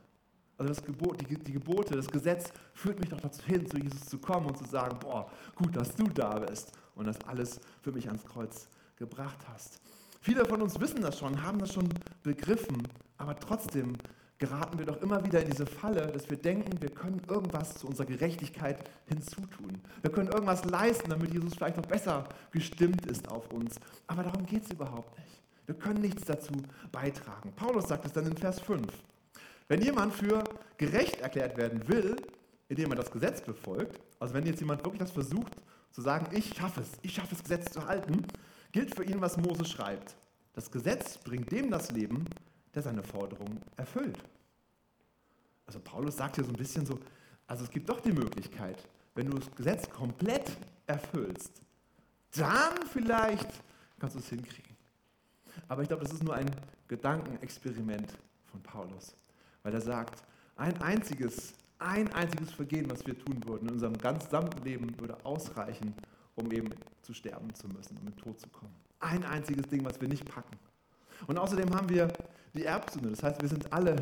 Also 0.62 0.76
das 0.76 0.84
Gebot, 0.84 1.20
die, 1.28 1.36
die 1.40 1.54
Gebote, 1.54 1.96
das 1.96 2.06
Gesetz 2.06 2.52
führt 2.76 3.00
mich 3.00 3.10
doch 3.10 3.20
dazu 3.20 3.42
hin, 3.48 3.68
zu 3.68 3.78
Jesus 3.78 4.06
zu 4.06 4.20
kommen 4.20 4.46
und 4.46 4.60
zu 4.60 4.66
sagen, 4.66 4.96
boah, 5.00 5.28
gut, 5.56 5.76
dass 5.76 5.96
du 5.96 6.04
da 6.04 6.38
bist 6.38 6.72
und 6.94 7.08
das 7.08 7.20
alles 7.26 7.60
für 7.82 7.92
mich 7.92 8.06
ans 8.08 8.24
Kreuz 8.24 8.68
gebracht 8.96 9.40
hast. 9.52 9.82
Viele 10.20 10.46
von 10.46 10.62
uns 10.62 10.80
wissen 10.80 11.02
das 11.02 11.18
schon, 11.18 11.42
haben 11.42 11.58
das 11.58 11.74
schon 11.74 11.90
begriffen, 12.22 12.88
aber 13.18 13.40
trotzdem 13.40 13.94
geraten 14.38 14.78
wir 14.78 14.86
doch 14.86 15.02
immer 15.02 15.26
wieder 15.26 15.42
in 15.42 15.50
diese 15.50 15.66
Falle, 15.66 16.06
dass 16.06 16.30
wir 16.30 16.38
denken, 16.38 16.80
wir 16.80 16.92
können 16.92 17.24
irgendwas 17.28 17.80
zu 17.80 17.88
unserer 17.88 18.06
Gerechtigkeit 18.06 18.88
hinzutun. 19.08 19.82
Wir 20.04 20.12
können 20.12 20.30
irgendwas 20.30 20.64
leisten, 20.66 21.10
damit 21.10 21.34
Jesus 21.34 21.56
vielleicht 21.56 21.78
noch 21.78 21.88
besser 21.88 22.30
gestimmt 22.52 23.08
ist 23.08 23.28
auf 23.32 23.52
uns. 23.52 23.80
Aber 24.06 24.22
darum 24.22 24.46
geht 24.46 24.66
es 24.66 24.70
überhaupt 24.70 25.18
nicht. 25.18 25.42
Wir 25.66 25.74
können 25.74 26.02
nichts 26.02 26.24
dazu 26.26 26.54
beitragen. 26.92 27.52
Paulus 27.56 27.88
sagt 27.88 28.06
es 28.06 28.14
dann 28.14 28.28
in 28.28 28.38
Vers 28.38 28.60
5. 28.60 28.86
Wenn 29.72 29.82
jemand 29.82 30.14
für 30.14 30.44
gerecht 30.76 31.22
erklärt 31.22 31.56
werden 31.56 31.88
will, 31.88 32.18
indem 32.68 32.92
er 32.92 32.98
das 32.98 33.10
Gesetz 33.10 33.40
befolgt, 33.40 34.02
also 34.20 34.34
wenn 34.34 34.46
jetzt 34.46 34.60
jemand 34.60 34.84
wirklich 34.84 35.00
das 35.00 35.12
versucht 35.12 35.54
zu 35.92 36.02
sagen, 36.02 36.28
ich 36.36 36.54
schaffe 36.54 36.82
es, 36.82 36.90
ich 37.04 37.14
schaffe 37.14 37.36
es, 37.36 37.42
Gesetz 37.42 37.72
zu 37.72 37.88
halten, 37.88 38.28
gilt 38.74 38.94
für 38.94 39.06
ihn, 39.06 39.22
was 39.22 39.38
Mose 39.38 39.64
schreibt. 39.64 40.18
Das 40.52 40.70
Gesetz 40.70 41.18
bringt 41.20 41.54
dem 41.54 41.72
das 41.72 41.90
Leben, 41.90 42.26
der 42.76 42.82
seine 42.82 43.02
Forderungen 43.02 43.62
erfüllt. 43.78 44.18
Also 45.66 45.80
Paulus 45.80 46.18
sagt 46.18 46.36
hier 46.36 46.44
so 46.44 46.52
ein 46.52 46.58
bisschen 46.58 46.86
so, 46.86 47.00
also 47.48 47.64
es 47.64 47.70
gibt 47.70 47.88
doch 47.88 48.02
die 48.02 48.12
Möglichkeit, 48.12 48.86
wenn 49.16 49.32
du 49.32 49.38
das 49.38 49.56
Gesetz 49.56 49.90
komplett 49.90 50.52
erfüllst, 50.86 51.62
dann 52.36 52.86
vielleicht 52.92 53.48
kannst 54.00 54.18
du 54.18 54.20
es 54.20 54.28
hinkriegen. 54.28 54.76
Aber 55.70 55.82
ich 55.82 55.88
glaube, 55.88 56.04
das 56.04 56.12
ist 56.12 56.26
nur 56.26 56.36
ein 56.36 56.52
Gedankenexperiment 56.90 58.12
von 58.52 58.62
Paulus, 58.62 59.16
weil 59.64 59.74
er 59.74 59.82
sagt, 59.82 60.24
ein 60.56 60.80
einziges, 60.82 61.54
ein 61.80 62.12
einziges 62.14 62.52
Vergehen, 62.52 62.90
was 62.90 63.06
wir 63.06 63.18
tun 63.18 63.42
würden 63.46 63.68
in 63.68 63.74
unserem 63.76 63.98
ganzen 63.98 64.30
Leben, 64.64 65.00
würde 65.00 65.18
ausreichen, 65.26 65.94
um 66.36 66.52
eben 66.52 66.70
zu 67.02 67.14
sterben 67.14 67.54
zu 67.54 67.68
müssen, 67.68 67.98
um 67.98 68.08
in 68.08 68.16
Tod 68.16 68.40
zu 68.40 68.48
kommen. 68.50 68.74
Ein 69.00 69.24
einziges 69.24 69.68
Ding, 69.68 69.84
was 69.84 70.00
wir 70.00 70.08
nicht 70.08 70.26
packen. 70.26 70.58
Und 71.28 71.38
außerdem 71.38 71.74
haben 71.74 71.90
wir 71.90 72.12
die 72.54 72.66
Erbsünde. 72.66 73.10
Das 73.10 73.24
heißt, 73.24 73.42
wir 73.42 73.50
sind 73.50 73.72
alle 73.72 73.96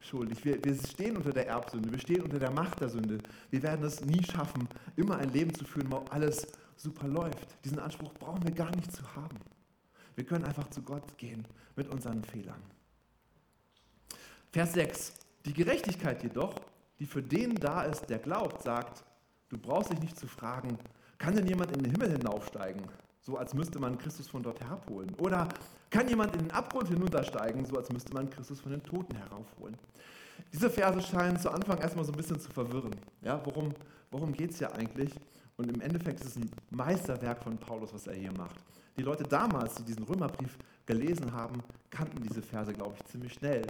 schuldig. 0.00 0.44
Wir, 0.44 0.62
wir 0.64 0.74
stehen 0.74 1.16
unter 1.16 1.32
der 1.32 1.48
Erbsünde. 1.48 1.90
Wir 1.90 1.98
stehen 1.98 2.22
unter 2.22 2.38
der 2.38 2.50
Macht 2.50 2.80
der 2.80 2.88
Sünde. 2.88 3.18
Wir 3.50 3.62
werden 3.62 3.84
es 3.84 4.04
nie 4.04 4.22
schaffen, 4.22 4.68
immer 4.96 5.16
ein 5.16 5.30
Leben 5.32 5.54
zu 5.54 5.64
führen, 5.64 5.90
wo 5.90 6.04
alles 6.10 6.46
super 6.76 7.06
läuft. 7.06 7.64
Diesen 7.64 7.78
Anspruch 7.78 8.12
brauchen 8.14 8.42
wir 8.44 8.52
gar 8.52 8.74
nicht 8.74 8.92
zu 8.94 9.02
haben. 9.14 9.38
Wir 10.14 10.24
können 10.24 10.44
einfach 10.44 10.68
zu 10.68 10.82
Gott 10.82 11.16
gehen 11.16 11.46
mit 11.76 11.88
unseren 11.88 12.22
Fehlern. 12.24 12.60
Vers 14.52 14.72
6. 14.74 15.12
Die 15.46 15.52
Gerechtigkeit 15.52 16.22
jedoch, 16.22 16.54
die 16.98 17.06
für 17.06 17.22
den 17.22 17.54
da 17.56 17.82
ist, 17.82 18.08
der 18.08 18.18
glaubt, 18.18 18.62
sagt, 18.62 19.02
du 19.48 19.58
brauchst 19.58 19.90
dich 19.90 20.00
nicht 20.00 20.18
zu 20.18 20.28
fragen, 20.28 20.78
kann 21.18 21.34
denn 21.34 21.46
jemand 21.46 21.72
in 21.72 21.82
den 21.82 21.92
Himmel 21.92 22.12
hinaufsteigen? 22.12 22.82
so 23.24 23.36
als 23.36 23.54
müsste 23.54 23.78
man 23.78 23.96
Christus 23.98 24.28
von 24.28 24.42
dort 24.42 24.60
herabholen? 24.60 25.14
Oder 25.18 25.48
kann 25.90 26.08
jemand 26.08 26.34
in 26.34 26.40
den 26.40 26.50
Abgrund 26.50 26.88
hinuntersteigen, 26.88 27.64
so 27.64 27.76
als 27.76 27.90
müsste 27.90 28.12
man 28.12 28.28
Christus 28.28 28.60
von 28.60 28.72
den 28.72 28.82
Toten 28.82 29.14
heraufholen? 29.16 29.76
Diese 30.52 30.68
Verse 30.68 31.00
scheinen 31.00 31.38
zu 31.38 31.50
Anfang 31.50 31.78
erstmal 31.78 32.04
so 32.04 32.12
ein 32.12 32.16
bisschen 32.16 32.40
zu 32.40 32.50
verwirren. 32.50 32.94
Ja, 33.22 33.40
worum 33.44 33.72
worum 34.10 34.32
geht 34.32 34.50
es 34.50 34.60
ja 34.60 34.70
eigentlich? 34.72 35.12
Und 35.56 35.70
im 35.70 35.80
Endeffekt 35.80 36.20
ist 36.20 36.28
es 36.28 36.36
ein 36.36 36.50
Meisterwerk 36.70 37.42
von 37.42 37.56
Paulus, 37.58 37.92
was 37.92 38.06
er 38.06 38.14
hier 38.14 38.32
macht. 38.32 38.56
Die 38.98 39.02
Leute 39.02 39.24
damals, 39.24 39.74
die 39.76 39.84
diesen 39.84 40.02
Römerbrief 40.02 40.58
gelesen 40.84 41.32
haben, 41.32 41.62
kannten 41.90 42.22
diese 42.22 42.42
Verse, 42.42 42.72
glaube 42.72 42.94
ich, 42.96 43.04
ziemlich 43.04 43.32
schnell. 43.32 43.62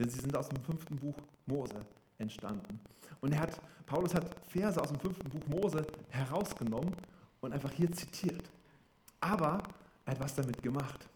Denn 0.00 0.08
sie 0.08 0.18
sind 0.18 0.34
aus 0.34 0.48
dem 0.48 0.62
fünften 0.62 0.96
Buch 0.96 1.14
Mose 1.44 1.74
entstanden. 2.16 2.80
Und 3.20 3.32
er 3.32 3.40
hat, 3.40 3.60
Paulus 3.84 4.14
hat 4.14 4.34
Verse 4.48 4.80
aus 4.80 4.88
dem 4.88 4.98
fünften 4.98 5.28
Buch 5.28 5.46
Mose 5.46 5.86
herausgenommen 6.08 6.94
und 7.42 7.52
einfach 7.52 7.70
hier 7.70 7.92
zitiert. 7.92 8.42
Aber 9.20 9.62
er 10.06 10.12
hat 10.12 10.20
was 10.20 10.34
damit 10.34 10.62
gemacht. 10.62 11.06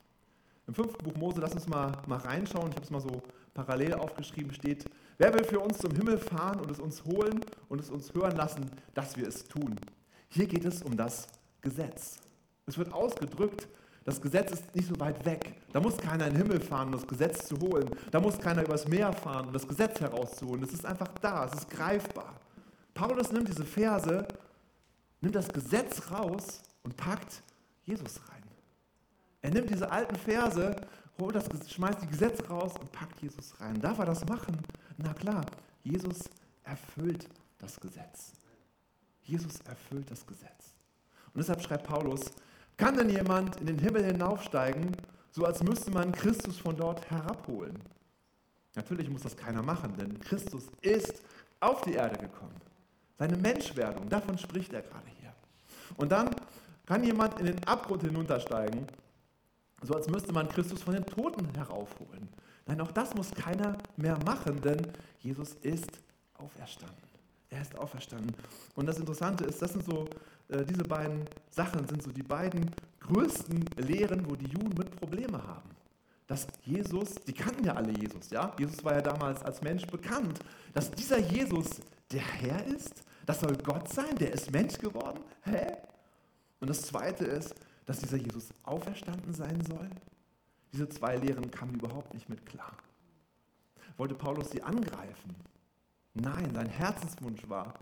Im 0.67 0.75
fünften 0.75 1.03
Buch 1.03 1.17
Mose, 1.17 1.41
lass 1.41 1.55
uns 1.55 1.67
mal, 1.67 1.93
mal 2.07 2.19
reinschauen, 2.19 2.69
ich 2.69 2.77
habe 2.77 2.85
es 2.85 2.91
mal 2.91 3.01
so 3.01 3.23
parallel 3.55 3.95
aufgeschrieben, 3.95 4.53
steht, 4.53 4.85
wer 5.17 5.33
will 5.33 5.45
für 5.45 5.61
uns 5.61 5.79
zum 5.79 5.93
Himmel 5.93 6.19
fahren 6.19 6.61
und 6.61 6.71
es 6.71 6.79
uns 6.79 7.05
holen 7.07 7.41
und 7.71 7.81
es 7.81 7.89
uns 7.89 8.13
hören 8.13 8.37
lassen, 8.37 8.71
dass 8.93 9.17
wir 9.17 9.27
es 9.27 9.47
tun. 9.49 9.77
Hier 10.29 10.47
geht 10.47 10.67
es 10.67 10.83
um 10.83 10.95
das 10.95 11.27
Gesetz. 11.63 12.19
Es 12.67 12.77
wird 12.77 12.93
ausgedrückt, 12.93 13.67
das 14.05 14.21
Gesetz 14.21 14.53
ist 14.53 14.75
nicht 14.75 14.89
so 14.89 14.99
weit 15.01 15.25
weg. 15.25 15.55
Da 15.73 15.81
muss 15.81 15.97
keiner 15.97 16.27
in 16.27 16.35
den 16.35 16.43
Himmel 16.43 16.61
fahren, 16.61 16.89
um 16.89 16.93
das 16.93 17.07
Gesetz 17.07 17.47
zu 17.47 17.59
holen. 17.59 17.89
Da 18.11 18.21
muss 18.21 18.39
keiner 18.39 18.63
übers 18.63 18.87
Meer 18.87 19.13
fahren, 19.13 19.47
um 19.47 19.53
das 19.53 19.67
Gesetz 19.67 20.01
herauszuholen. 20.01 20.63
Es 20.63 20.75
ist 20.75 20.85
einfach 20.85 21.09
da, 21.21 21.47
es 21.47 21.55
ist 21.55 21.71
greifbar. 21.71 22.35
Paulus 22.93 23.33
nimmt 23.33 23.49
diese 23.49 23.65
Verse, 23.65 24.27
nimmt 25.21 25.35
das 25.35 25.49
Gesetz 25.49 26.11
raus 26.11 26.61
und 26.83 26.97
packt 26.97 27.43
Jesus 27.85 28.21
rein. 28.29 28.43
Er 29.41 29.51
nimmt 29.51 29.71
diese 29.71 29.91
alten 29.91 30.17
Verse, 30.17 30.77
holt 31.19 31.35
das, 31.35 31.47
schmeißt 31.71 32.03
die 32.03 32.07
Gesetze 32.07 32.47
raus 32.47 32.73
und 32.79 32.93
packt 32.93 33.21
Jesus 33.23 33.59
rein. 33.61 33.81
Darf 33.81 33.99
er 33.99 34.07
das 34.07 34.25
machen? 34.27 34.59
Na 34.99 35.15
klar, 35.15 35.45
Jesus 35.83 36.31
erfüllt 36.63 37.27
das 37.59 37.81
Gesetz. 37.81 38.33
Jesus 39.23 39.61
erfüllt 39.63 40.11
das 40.11 40.27
Gesetz. 40.27 40.75
Und 41.33 41.39
deshalb 41.39 41.63
schreibt 41.63 41.87
Paulus, 41.87 42.21
kann 42.77 42.97
denn 42.97 43.11
jemand 43.11 43.57
in 43.57 43.67
den 43.67 43.79
Himmel 43.79 44.05
hinaufsteigen, 44.05 44.93
so 45.31 45.45
als 45.45 45.63
müsste 45.63 45.91
man 45.91 46.13
Christus 46.13 46.59
von 46.59 46.77
dort 46.77 47.11
herabholen? 47.11 47.79
Natürlich 48.75 49.09
muss 49.09 49.23
das 49.23 49.37
keiner 49.37 49.63
machen, 49.63 49.95
denn 49.97 50.19
Christus 50.21 50.65
ist 50.81 51.23
auf 51.61 51.83
die 51.83 51.95
Erde 51.95 52.19
gekommen. 52.19 52.55
Seine 53.19 53.37
Menschwerdung, 53.37 54.09
davon 54.09 54.37
spricht 54.39 54.73
er 54.73 54.83
gerade 54.83 55.07
hier. 55.21 55.33
Und 55.97 56.11
dann 56.11 56.35
kann 56.87 57.05
jemand 57.05 57.39
in 57.39 57.47
den 57.47 57.65
Abgrund 57.65 58.03
hinuntersteigen, 58.03 58.87
so 59.83 59.95
als 59.95 60.09
müsste 60.09 60.33
man 60.33 60.49
Christus 60.49 60.83
von 60.83 60.95
den 60.95 61.07
Toten 61.07 61.49
heraufholen. 61.55 62.29
Nein, 62.67 62.81
auch 62.81 62.93
das 62.93 63.15
muss 63.15 63.31
keiner 63.31 63.77
mehr 63.97 64.19
machen, 64.25 64.61
denn 64.63 64.81
Jesus 65.21 65.55
ist 65.63 65.91
auferstanden. 66.35 66.97
Er 67.51 67.63
ist 67.63 67.77
auferstanden. 67.79 68.35
Und 68.75 68.87
das 68.87 68.99
Interessante 68.99 69.45
ist, 69.45 69.61
das 69.63 69.73
sind 69.73 69.85
so, 69.85 70.09
diese 70.49 70.83
beiden 70.85 71.25
Sachen 71.51 71.87
sind 71.89 72.03
so 72.03 72.11
die 72.11 72.23
beiden 72.23 72.71
größten 73.01 73.65
Lehren, 73.77 74.29
wo 74.29 74.37
die 74.37 74.47
Juden 74.47 74.75
mit 74.77 74.95
Probleme 74.97 75.43
haben. 75.43 75.71
Dass 76.27 76.47
Jesus, 76.65 77.15
die 77.27 77.33
kannten 77.33 77.65
ja 77.65 77.75
alle 77.75 77.93
Jesus, 77.93 78.31
ja? 78.31 78.55
Jesus 78.59 78.83
war 78.83 78.95
ja 78.95 79.03
damals 79.03 79.43
als 79.43 79.61
Mensch 79.63 79.87
bekannt. 79.87 80.39
Dass 80.73 80.91
dieser 80.91 81.19
Jesus 81.19 81.81
der 82.11 82.23
Herr 82.23 82.65
ist, 82.67 83.05
das 83.27 83.41
soll 83.41 83.57
Gott 83.57 83.89
sein, 83.89 84.17
der 84.17 84.33
ist 84.33 84.51
Mensch 84.51 84.79
geworden. 84.79 85.21
Hä? 85.43 85.77
Und 86.61 86.69
das 86.71 86.83
Zweite 86.83 87.25
ist, 87.25 87.55
dass 87.87 88.01
dieser 88.01 88.17
Jesus 88.17 88.49
auferstanden 88.63 89.35
sein 89.35 89.61
soll. 89.67 89.91
Diese 90.73 90.89
zwei 90.89 91.17
Lehren 91.17 91.51
kamen 91.51 91.75
überhaupt 91.75 92.15
nicht 92.15 92.29
mit 92.29 92.45
klar. 92.47 92.73
Wollte 93.97 94.15
Paulus 94.15 94.51
sie 94.51 94.63
angreifen? 94.63 95.35
Nein, 96.15 96.53
sein 96.55 96.69
Herzenswunsch 96.69 97.49
war, 97.49 97.75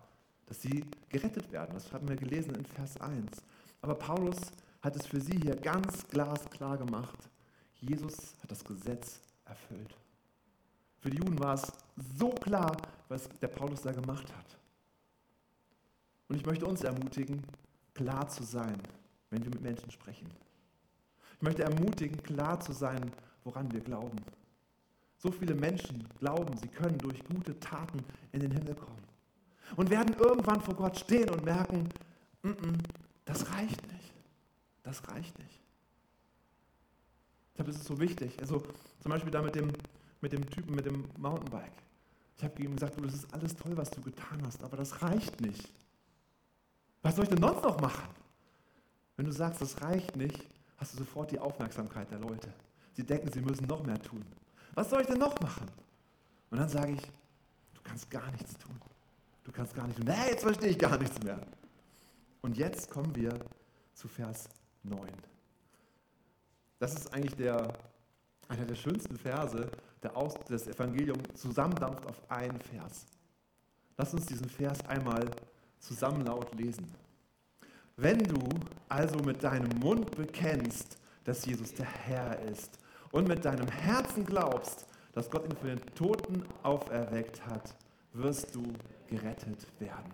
dass 0.47 0.63
sie 0.63 0.85
gerettet 1.09 1.51
werden. 1.53 1.75
Das 1.75 1.93
haben 1.93 2.09
wir 2.09 2.17
gelesen 2.17 2.55
in 2.55 2.65
Vers 2.65 3.01
1. 3.01 3.43
Aber 3.81 3.95
Paulus 3.95 4.39
hat 4.81 4.97
es 4.97 5.07
für 5.07 5.21
sie 5.21 5.39
hier 5.39 5.57
ganz 5.57 6.07
glasklar 6.09 6.77
gemacht. 6.77 7.19
Jesus 7.81 8.35
hat 8.43 8.51
das 8.51 8.65
Gesetz 8.65 9.21
erfüllt. 9.45 9.97
Für 10.99 11.11
die 11.11 11.19
Juden 11.19 11.39
war 11.39 11.55
es 11.55 11.73
so 12.19 12.31
klar, 12.31 12.77
was 13.09 13.29
der 13.41 13.49
Paulus 13.49 13.83
da 13.83 13.93
gemacht 13.93 14.33
hat. 14.37 14.59
Und 16.29 16.37
ich 16.37 16.47
möchte 16.47 16.65
uns 16.65 16.83
ermutigen, 16.83 17.43
klar 17.95 18.29
zu 18.29 18.43
sein, 18.43 18.81
wenn 19.31 19.43
wir 19.43 19.51
mit 19.51 19.63
Menschen 19.63 19.91
sprechen. 19.91 20.29
Ich 21.37 21.43
möchte 21.43 21.65
ermutigen, 21.65 22.23
klar 22.23 22.61
zu 22.61 22.73
sein, 22.73 23.11
woran 23.45 23.71
wir 23.73 23.81
glauben. 23.81 24.19
So 25.19 25.31
viele 25.31 25.55
Menschen 25.55 26.07
glauben, 26.19 26.57
sie 26.57 26.69
können 26.69 26.99
durch 26.99 27.23
gute 27.25 27.59
Taten 27.59 28.05
in 28.33 28.41
den 28.41 28.51
Himmel 28.51 28.75
kommen. 28.75 29.12
Und 29.77 29.91
werden 29.91 30.15
irgendwann 30.15 30.61
vor 30.61 30.75
Gott 30.75 30.99
stehen 30.99 31.31
und 31.31 31.45
merken, 31.45 31.89
mm 32.43 32.49
-mm, 32.49 32.79
das 33.25 33.51
reicht 33.51 33.83
nicht. 33.93 34.13
Das 34.83 35.09
reicht 35.09 35.39
nicht. 35.39 35.61
Deshalb 37.55 37.69
ist 37.69 37.81
es 37.81 37.85
so 37.85 37.99
wichtig. 37.99 38.39
Also 38.41 38.63
zum 39.01 39.11
Beispiel 39.11 39.31
da 39.31 39.43
mit 39.43 39.55
dem, 39.55 39.73
mit 40.21 40.33
dem 40.33 40.49
Typen 40.49 40.75
mit 40.75 40.87
dem 40.87 41.05
Mountainbike. 41.19 41.73
Ich 42.37 42.45
habe 42.45 42.61
ihm 42.63 42.75
gesagt, 42.75 42.97
du, 42.97 43.03
das 43.03 43.15
ist 43.15 43.33
alles 43.33 43.55
toll, 43.55 43.77
was 43.77 43.91
du 43.91 44.01
getan 44.01 44.43
hast, 44.45 44.63
aber 44.65 44.77
das 44.77 45.03
reicht 45.03 45.41
nicht. 45.41 45.69
Was 47.03 47.17
soll 47.17 47.25
ich 47.25 47.31
denn 47.31 47.41
sonst 47.41 47.63
noch 47.63 47.81
machen? 47.81 48.09
Wenn 49.17 49.27
du 49.27 49.33
sagst, 49.33 49.61
das 49.61 49.81
reicht 49.83 50.17
nicht, 50.17 50.47
hast 50.77 50.95
du 50.95 50.99
sofort 50.99 51.31
die 51.31 51.39
Aufmerksamkeit 51.39 52.11
der 52.11 52.19
Leute. 52.19 52.53
Sie 52.95 53.05
denken, 53.05 53.31
sie 53.31 53.41
müssen 53.41 53.67
noch 53.67 53.83
mehr 53.85 54.01
tun. 54.01 54.25
Was 54.75 54.91
soll 54.91 55.03
ich 55.03 55.07
denn 55.07 55.19
noch 55.19 55.39
machen? 55.41 55.67
Und 56.51 56.59
dann 56.59 56.69
sage 56.69 56.93
ich, 56.93 57.01
du 57.01 57.81
kannst 57.83 58.11
gar 58.11 58.31
nichts 58.33 58.57
tun. 58.59 58.81
Kannst 59.63 59.77
gar 59.77 59.87
nichts 59.87 60.05
tun. 60.05 60.13
Nee, 60.13 60.31
jetzt 60.31 60.43
verstehe 60.43 60.71
ich 60.71 60.79
gar 60.79 60.99
nichts 60.99 61.23
mehr. 61.23 61.39
Und 62.41 62.57
jetzt 62.57 62.91
kommen 62.91 63.15
wir 63.15 63.33
zu 63.95 64.09
Vers 64.09 64.49
9. 64.83 65.01
Das 66.81 66.95
ist 66.95 67.15
eigentlich 67.15 67.37
der, 67.37 67.73
einer 68.49 68.65
der 68.65 68.75
schönsten 68.75 69.17
Verse, 69.17 69.71
der 70.03 70.17
aus 70.17 70.35
das 70.49 70.67
Evangelium 70.67 71.19
zusammendampft 71.37 72.05
auf 72.07 72.29
einen 72.29 72.59
Vers. 72.59 73.07
Lass 73.97 74.13
uns 74.13 74.27
diesen 74.27 74.49
Vers 74.49 74.85
einmal 74.89 75.31
zusammen 75.79 76.27
laut 76.27 76.53
lesen. 76.57 76.93
Wenn 77.97 78.19
du 78.19 78.43
also 78.89 79.21
mit 79.21 79.45
deinem 79.45 79.79
Mund 79.79 80.11
bekennst, 80.17 80.99
dass 81.23 81.47
Jesus 81.47 81.73
der 81.75 81.87
Herr 81.87 82.37
ist 82.51 82.81
und 83.13 83.29
mit 83.29 83.45
deinem 83.45 83.69
Herzen 83.69 84.27
glaubst, 84.27 84.87
dass 85.13 85.31
Gott 85.31 85.45
ihn 85.45 85.57
von 85.57 85.69
den 85.69 85.87
Toten 85.95 86.43
auferweckt 86.65 87.47
hat, 87.47 87.77
wirst 88.13 88.57
du 88.57 88.65
gerettet 89.17 89.67
werden. 89.79 90.13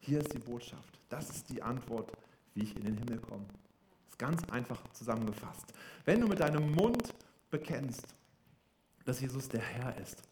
Hier 0.00 0.20
ist 0.20 0.32
die 0.34 0.38
Botschaft. 0.38 0.98
Das 1.08 1.30
ist 1.30 1.48
die 1.50 1.62
Antwort, 1.62 2.12
wie 2.54 2.64
ich 2.64 2.76
in 2.76 2.84
den 2.84 2.96
Himmel 2.98 3.18
komme. 3.18 3.44
Das 3.46 4.10
ist 4.10 4.18
ganz 4.18 4.42
einfach 4.50 4.80
zusammengefasst. 4.92 5.72
Wenn 6.04 6.20
du 6.20 6.28
mit 6.28 6.40
deinem 6.40 6.72
Mund 6.72 7.14
bekennst, 7.50 8.06
dass 9.04 9.20
Jesus 9.20 9.48
der 9.48 9.60
Herr 9.60 9.96
ist 9.98 10.22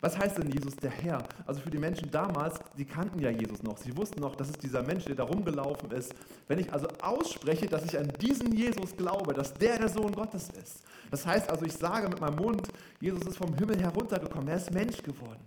was 0.00 0.16
heißt 0.16 0.38
denn 0.38 0.50
Jesus 0.50 0.76
der 0.76 0.90
Herr? 0.90 1.24
Also 1.46 1.60
für 1.60 1.70
die 1.70 1.78
Menschen 1.78 2.10
damals, 2.10 2.58
die 2.76 2.84
kannten 2.84 3.18
ja 3.20 3.30
Jesus 3.30 3.62
noch. 3.62 3.78
Sie 3.78 3.96
wussten 3.96 4.20
noch, 4.20 4.36
das 4.36 4.50
ist 4.50 4.62
dieser 4.62 4.82
Mensch, 4.82 5.04
der 5.04 5.16
da 5.16 5.24
rumgelaufen 5.24 5.90
ist. 5.90 6.14
Wenn 6.46 6.58
ich 6.58 6.72
also 6.72 6.88
ausspreche, 7.02 7.66
dass 7.66 7.84
ich 7.84 7.98
an 7.98 8.12
diesen 8.20 8.54
Jesus 8.54 8.96
glaube, 8.96 9.34
dass 9.34 9.54
der 9.54 9.78
der 9.78 9.88
Sohn 9.88 10.12
Gottes 10.12 10.50
ist. 10.50 10.82
Das 11.10 11.26
heißt 11.26 11.50
also, 11.50 11.64
ich 11.64 11.72
sage 11.72 12.08
mit 12.08 12.20
meinem 12.20 12.36
Mund, 12.36 12.68
Jesus 13.00 13.22
ist 13.22 13.38
vom 13.38 13.54
Himmel 13.54 13.80
heruntergekommen, 13.80 14.48
er 14.48 14.56
ist 14.56 14.72
Mensch 14.72 15.02
geworden. 15.02 15.40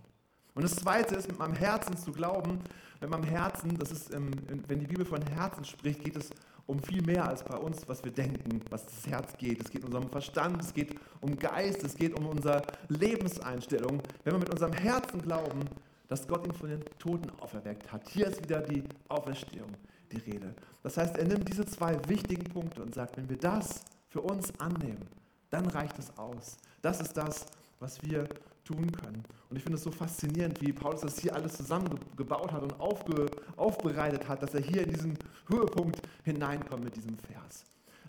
Und 0.54 0.64
das 0.64 0.76
Zweite 0.76 1.16
ist, 1.16 1.28
mit 1.28 1.40
meinem 1.40 1.56
Herzen 1.56 1.98
zu 1.98 2.12
glauben. 2.12 2.60
Mit 3.00 3.10
meinem 3.10 3.24
Herzen, 3.24 3.78
das 3.80 3.92
ist, 3.92 4.12
wenn 4.12 4.80
die 4.80 4.86
Bibel 4.86 5.06
von 5.06 5.22
Herzen 5.22 5.66
spricht, 5.66 6.04
geht 6.04 6.16
es 6.16 6.30
um 6.68 6.80
viel 6.82 7.02
mehr 7.02 7.28
als 7.28 7.44
bei 7.44 7.58
uns, 7.58 7.88
was 7.88 8.04
wir 8.04 8.12
denken, 8.12 8.62
was 8.70 8.86
das 8.86 9.08
Herz 9.08 9.36
geht. 9.38 9.60
Es 9.62 9.72
geht 9.72 9.84
um 9.84 9.88
unseren 9.88 10.10
Verstand, 10.10 10.62
es 10.62 10.74
geht 10.74 10.96
um 11.20 11.38
Geist, 11.38 11.84
es 11.84 11.96
geht 11.96 12.18
um 12.18 12.28
unsere 12.28 12.62
Lebenseinstellung. 12.90 14.02
Wenn 14.24 14.34
wir 14.34 14.40
mit 14.40 14.52
unserem 14.52 14.74
Herzen 14.74 15.22
glauben, 15.22 15.62
dass 16.08 16.28
Gott 16.28 16.46
ihn 16.46 16.54
von 16.54 16.70
den 16.70 16.84
Toten 17.00 17.30
auferweckt 17.40 17.92
hat. 17.92 18.08
Hier 18.10 18.28
ist 18.28 18.44
wieder 18.44 18.60
die 18.60 18.84
Auferstehung, 19.08 19.72
die 20.12 20.18
Rede. 20.18 20.54
Das 20.84 20.98
heißt, 20.98 21.18
er 21.18 21.26
nimmt 21.26 21.48
diese 21.48 21.66
zwei 21.66 21.98
wichtigen 22.10 22.44
Punkte 22.44 22.82
und 22.84 22.94
sagt, 22.94 23.16
wenn 23.18 23.30
wir 23.30 23.38
das 23.38 23.82
für 24.10 24.22
uns 24.22 24.52
annehmen, 24.60 25.08
dann 25.50 25.66
reicht 25.68 25.98
es 25.98 26.18
aus. 26.18 26.58
Das 26.82 27.00
ist 27.00 27.16
das, 27.16 27.46
was 27.80 28.04
wir 28.04 28.28
tun 28.72 28.92
können. 28.92 29.24
Und 29.50 29.58
ich 29.58 29.64
finde 29.64 29.78
es 29.78 29.84
so 29.84 29.92
faszinierend, 29.92 30.62
wie 30.62 30.72
Paulus 30.72 31.02
das 31.02 31.20
hier 31.20 31.36
alles 31.36 31.54
zusammengebaut 31.54 32.52
hat 32.52 32.64
und 32.64 32.80
aufge, 32.80 33.26
aufbereitet 33.58 34.28
hat, 34.28 34.42
dass 34.42 34.54
er 34.54 34.62
hier 34.62 34.84
in 34.84 34.94
diesen 34.94 35.18
Höhepunkt 35.50 36.02
hineinkommt 36.24 36.84
mit 36.84 36.96
diesem 36.96 37.18
Vers. 37.18 37.66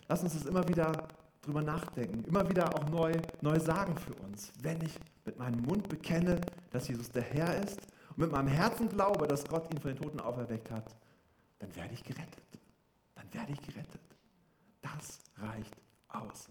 Lass 0.07 0.23
uns 0.23 0.33
das 0.33 0.45
immer 0.45 0.67
wieder 0.67 1.07
drüber 1.41 1.61
nachdenken, 1.61 2.23
immer 2.25 2.49
wieder 2.49 2.73
auch 2.75 2.89
neu, 2.89 3.13
neu 3.41 3.59
sagen 3.59 3.95
für 3.97 4.13
uns. 4.25 4.51
Wenn 4.61 4.81
ich 4.81 4.97
mit 5.25 5.37
meinem 5.37 5.61
Mund 5.61 5.89
bekenne, 5.89 6.39
dass 6.71 6.87
Jesus 6.87 7.09
der 7.11 7.23
Herr 7.23 7.61
ist 7.63 7.79
und 8.11 8.19
mit 8.19 8.31
meinem 8.31 8.47
Herzen 8.47 8.89
glaube, 8.89 9.27
dass 9.27 9.45
Gott 9.45 9.71
ihn 9.73 9.79
von 9.79 9.93
den 9.93 10.01
Toten 10.01 10.19
auferweckt 10.19 10.71
hat, 10.71 10.95
dann 11.59 11.75
werde 11.75 11.93
ich 11.93 12.03
gerettet. 12.03 12.43
Dann 13.15 13.33
werde 13.33 13.53
ich 13.53 13.61
gerettet. 13.61 14.01
Das 14.81 15.19
reicht 15.37 15.75
aus. 16.09 16.47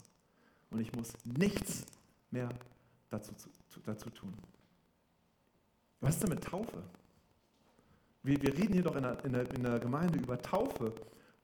Und 0.70 0.80
ich 0.80 0.92
muss 0.92 1.12
nichts 1.24 1.84
mehr 2.30 2.48
dazu, 3.12 3.34
dazu 3.84 4.10
tun. 4.10 4.34
Was 6.00 6.14
ist 6.14 6.22
denn 6.22 6.30
mit 6.30 6.42
Taufe? 6.42 6.82
Wir, 8.22 8.40
wir 8.42 8.54
reden 8.56 8.72
hier 8.72 8.82
doch 8.82 8.96
in 8.96 9.02
der, 9.02 9.24
in, 9.24 9.32
der, 9.32 9.50
in 9.54 9.62
der 9.62 9.78
Gemeinde 9.78 10.18
über 10.18 10.40
Taufe. 10.40 10.92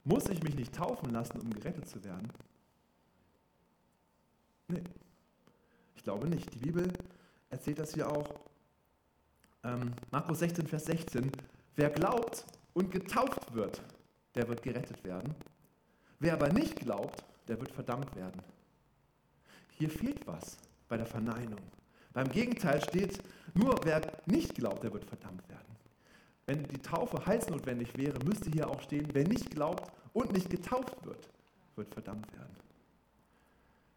Muss 0.04 0.28
ich 0.28 0.42
mich 0.42 0.54
nicht 0.54 0.74
taufen 0.74 1.10
lassen, 1.10 1.38
um 1.40 1.50
gerettet 1.50 1.88
zu 1.88 2.02
werden? 2.02 2.28
Nee, 4.68 4.82
ich 5.96 6.02
glaube 6.02 6.28
nicht. 6.28 6.52
Die 6.54 6.58
Bibel 6.58 6.92
erzählt 7.50 7.78
das 7.78 7.94
hier 7.94 8.10
auch. 8.10 8.28
Ähm, 9.64 9.92
Markus 10.10 10.38
16, 10.38 10.66
Vers 10.66 10.84
16. 10.86 11.30
Wer 11.76 11.90
glaubt 11.90 12.44
und 12.74 12.90
getauft 12.90 13.54
wird, 13.54 13.82
der 14.34 14.48
wird 14.48 14.62
gerettet 14.62 15.02
werden. 15.04 15.34
Wer 16.20 16.34
aber 16.34 16.52
nicht 16.52 16.76
glaubt, 16.76 17.24
der 17.48 17.60
wird 17.60 17.70
verdammt 17.70 18.14
werden. 18.16 18.40
Hier 19.78 19.90
fehlt 19.90 20.26
was 20.26 20.58
bei 20.88 20.96
der 20.96 21.06
Verneinung. 21.06 21.60
Beim 22.12 22.30
Gegenteil 22.30 22.80
steht, 22.82 23.22
nur 23.54 23.78
wer 23.84 24.00
nicht 24.26 24.54
glaubt, 24.54 24.82
der 24.82 24.92
wird 24.92 25.04
verdammt 25.04 25.48
werden. 25.48 25.76
Wenn 26.46 26.64
die 26.64 26.78
Taufe 26.78 27.26
heilsnotwendig 27.26 27.96
wäre, 27.96 28.18
müsste 28.24 28.50
hier 28.50 28.68
auch 28.68 28.80
stehen, 28.80 29.08
wer 29.12 29.26
nicht 29.28 29.50
glaubt 29.50 29.92
und 30.14 30.32
nicht 30.32 30.48
getauft 30.48 31.04
wird, 31.04 31.28
wird 31.76 31.92
verdammt 31.92 32.32
werden. 32.32 32.56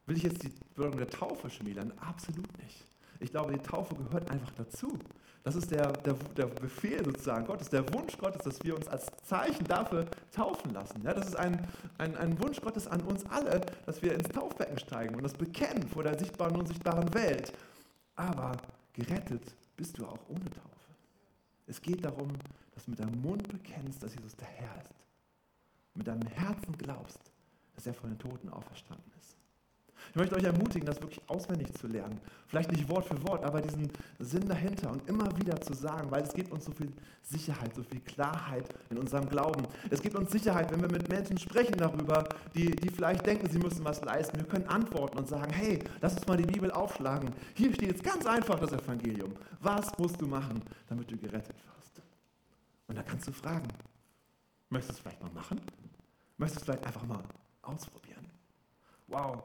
Will 0.05 0.17
ich 0.17 0.23
jetzt 0.23 0.43
die 0.43 0.51
Wirkung 0.75 0.97
der 0.97 1.09
Taufe 1.09 1.49
schmälern? 1.49 1.93
Absolut 1.99 2.45
nicht. 2.61 2.83
Ich 3.19 3.31
glaube, 3.31 3.53
die 3.53 3.59
Taufe 3.59 3.95
gehört 3.95 4.29
einfach 4.29 4.51
dazu. 4.57 4.99
Das 5.43 5.55
ist 5.55 5.71
der, 5.71 5.91
der, 5.93 6.13
der 6.37 6.45
Befehl 6.45 7.03
sozusagen 7.03 7.45
Gottes, 7.47 7.69
der 7.69 7.91
Wunsch 7.93 8.15
Gottes, 8.17 8.43
dass 8.43 8.63
wir 8.63 8.75
uns 8.75 8.87
als 8.87 9.07
Zeichen 9.23 9.65
dafür 9.65 10.05
taufen 10.31 10.71
lassen. 10.71 11.01
Ja, 11.03 11.13
das 11.13 11.29
ist 11.29 11.35
ein, 11.35 11.67
ein, 11.97 12.15
ein 12.15 12.39
Wunsch 12.39 12.61
Gottes 12.61 12.87
an 12.87 13.01
uns 13.01 13.25
alle, 13.25 13.61
dass 13.87 14.03
wir 14.03 14.13
ins 14.13 14.29
Taufbecken 14.29 14.77
steigen 14.77 15.15
und 15.15 15.23
das 15.23 15.33
bekennen 15.33 15.87
vor 15.87 16.03
der 16.03 16.17
sichtbaren 16.19 16.53
und 16.53 16.61
unsichtbaren 16.61 17.11
Welt. 17.15 17.53
Aber 18.15 18.51
gerettet 18.93 19.55
bist 19.75 19.97
du 19.97 20.05
auch 20.05 20.19
ohne 20.29 20.45
Taufe. 20.45 20.71
Es 21.65 21.81
geht 21.81 22.05
darum, 22.05 22.29
dass 22.75 22.85
du 22.85 22.91
mit 22.91 22.99
deinem 22.99 23.19
Mund 23.21 23.47
bekennst, 23.47 24.03
dass 24.03 24.13
Jesus 24.13 24.35
der 24.35 24.47
Herr 24.47 24.81
ist. 24.83 24.93
Mit 25.95 26.07
deinem 26.07 26.27
Herzen 26.27 26.77
glaubst, 26.77 27.31
dass 27.73 27.87
er 27.87 27.93
von 27.95 28.11
den 28.11 28.19
Toten 28.19 28.49
auferstanden 28.49 29.11
ist. 29.19 29.40
Ich 30.09 30.15
möchte 30.15 30.35
euch 30.35 30.43
ermutigen, 30.43 30.85
das 30.85 31.01
wirklich 31.01 31.21
auswendig 31.27 31.73
zu 31.73 31.87
lernen. 31.87 32.19
Vielleicht 32.47 32.71
nicht 32.71 32.89
Wort 32.89 33.05
für 33.05 33.21
Wort, 33.27 33.43
aber 33.45 33.61
diesen 33.61 33.89
Sinn 34.19 34.47
dahinter 34.47 34.91
und 34.91 35.07
immer 35.07 35.25
wieder 35.37 35.59
zu 35.61 35.73
sagen, 35.73 36.11
weil 36.11 36.23
es 36.23 36.33
gibt 36.33 36.51
uns 36.51 36.65
so 36.65 36.71
viel 36.71 36.91
Sicherheit, 37.21 37.73
so 37.73 37.83
viel 37.83 38.01
Klarheit 38.01 38.65
in 38.89 38.97
unserem 38.97 39.29
Glauben. 39.29 39.65
Es 39.89 40.01
gibt 40.01 40.15
uns 40.15 40.31
Sicherheit, 40.31 40.69
wenn 40.71 40.81
wir 40.81 40.91
mit 40.91 41.07
Menschen 41.07 41.37
sprechen 41.37 41.77
darüber, 41.77 42.27
die, 42.53 42.75
die 42.75 42.89
vielleicht 42.89 43.25
denken, 43.25 43.49
sie 43.49 43.59
müssen 43.59 43.85
was 43.85 44.01
leisten. 44.01 44.37
Wir 44.37 44.45
können 44.45 44.67
antworten 44.67 45.17
und 45.17 45.27
sagen, 45.27 45.53
hey, 45.53 45.83
lass 46.01 46.13
uns 46.15 46.27
mal 46.27 46.37
die 46.37 46.45
Bibel 46.45 46.71
aufschlagen. 46.71 47.31
Hier 47.53 47.73
steht 47.73 47.89
jetzt 47.89 48.03
ganz 48.03 48.25
einfach 48.25 48.59
das 48.59 48.73
Evangelium. 48.73 49.31
Was 49.61 49.97
musst 49.97 50.19
du 50.19 50.27
machen, 50.27 50.61
damit 50.89 51.09
du 51.09 51.17
gerettet 51.17 51.55
wirst? 51.55 52.01
Und 52.87 52.97
da 52.97 53.03
kannst 53.03 53.27
du 53.27 53.31
fragen, 53.31 53.67
möchtest 54.69 54.89
du 54.89 54.93
es 54.95 54.99
vielleicht 54.99 55.21
mal 55.21 55.31
machen? 55.31 55.61
Möchtest 56.37 56.57
du 56.57 56.59
es 56.59 56.65
vielleicht 56.65 56.85
einfach 56.85 57.07
mal 57.07 57.23
ausprobieren? 57.61 58.25
Wow, 59.07 59.43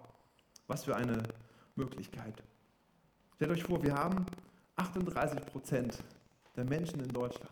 was 0.67 0.85
für 0.85 0.97
eine 0.97 1.23
Möglichkeit. 1.75 2.43
Stellt 3.37 3.51
euch 3.51 3.65
vor, 3.65 3.83
wir 3.83 3.95
haben 3.95 4.27
38 4.77 5.45
Prozent 5.47 6.03
der 6.57 6.65
Menschen 6.65 7.01
in 7.01 7.09
Deutschland, 7.09 7.51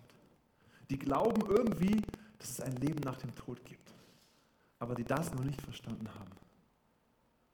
die 0.91 0.99
glauben 0.99 1.43
irgendwie, 1.49 2.01
dass 2.39 2.51
es 2.51 2.61
ein 2.61 2.77
Leben 2.77 3.01
nach 3.01 3.17
dem 3.19 3.35
Tod 3.35 3.65
gibt, 3.65 3.93
aber 4.79 4.95
die 4.95 5.05
das 5.05 5.33
noch 5.35 5.45
nicht 5.45 5.61
verstanden 5.61 6.09
haben. 6.09 6.31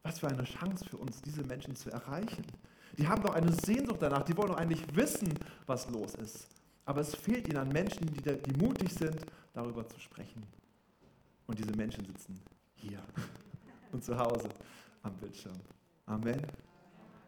Was 0.02 0.18
für 0.18 0.28
eine 0.28 0.44
Chance 0.44 0.84
für 0.84 0.96
uns, 0.96 1.20
diese 1.22 1.42
Menschen 1.44 1.76
zu 1.76 1.90
erreichen. 1.90 2.44
Die 2.96 3.06
haben 3.06 3.22
doch 3.22 3.34
eine 3.34 3.52
Sehnsucht 3.52 4.00
danach, 4.00 4.22
die 4.24 4.36
wollen 4.36 4.48
doch 4.48 4.56
eigentlich 4.56 4.82
wissen, 4.96 5.32
was 5.66 5.88
los 5.90 6.14
ist. 6.14 6.48
Aber 6.86 7.02
es 7.02 7.14
fehlt 7.14 7.46
ihnen 7.48 7.58
an 7.58 7.68
Menschen, 7.68 8.06
die, 8.06 8.20
die 8.22 8.52
mutig 8.58 8.92
sind, 8.92 9.26
darüber 9.52 9.86
zu 9.86 10.00
sprechen. 10.00 10.42
Und 11.46 11.58
diese 11.58 11.72
Menschen 11.72 12.04
sitzen 12.04 12.40
hier 12.74 13.00
und 13.92 14.02
zu 14.02 14.18
Hause 14.18 14.48
am 15.02 15.16
Bildschirm. 15.16 15.58
Amen. 16.06 16.42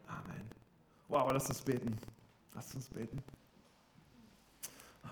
Amen. 0.07 0.51
Wow, 1.09 1.31
lass 1.33 1.49
uns 1.49 1.63
beten. 1.63 1.97
Lass 2.55 2.75
uns 2.75 2.89
beten. 2.89 3.23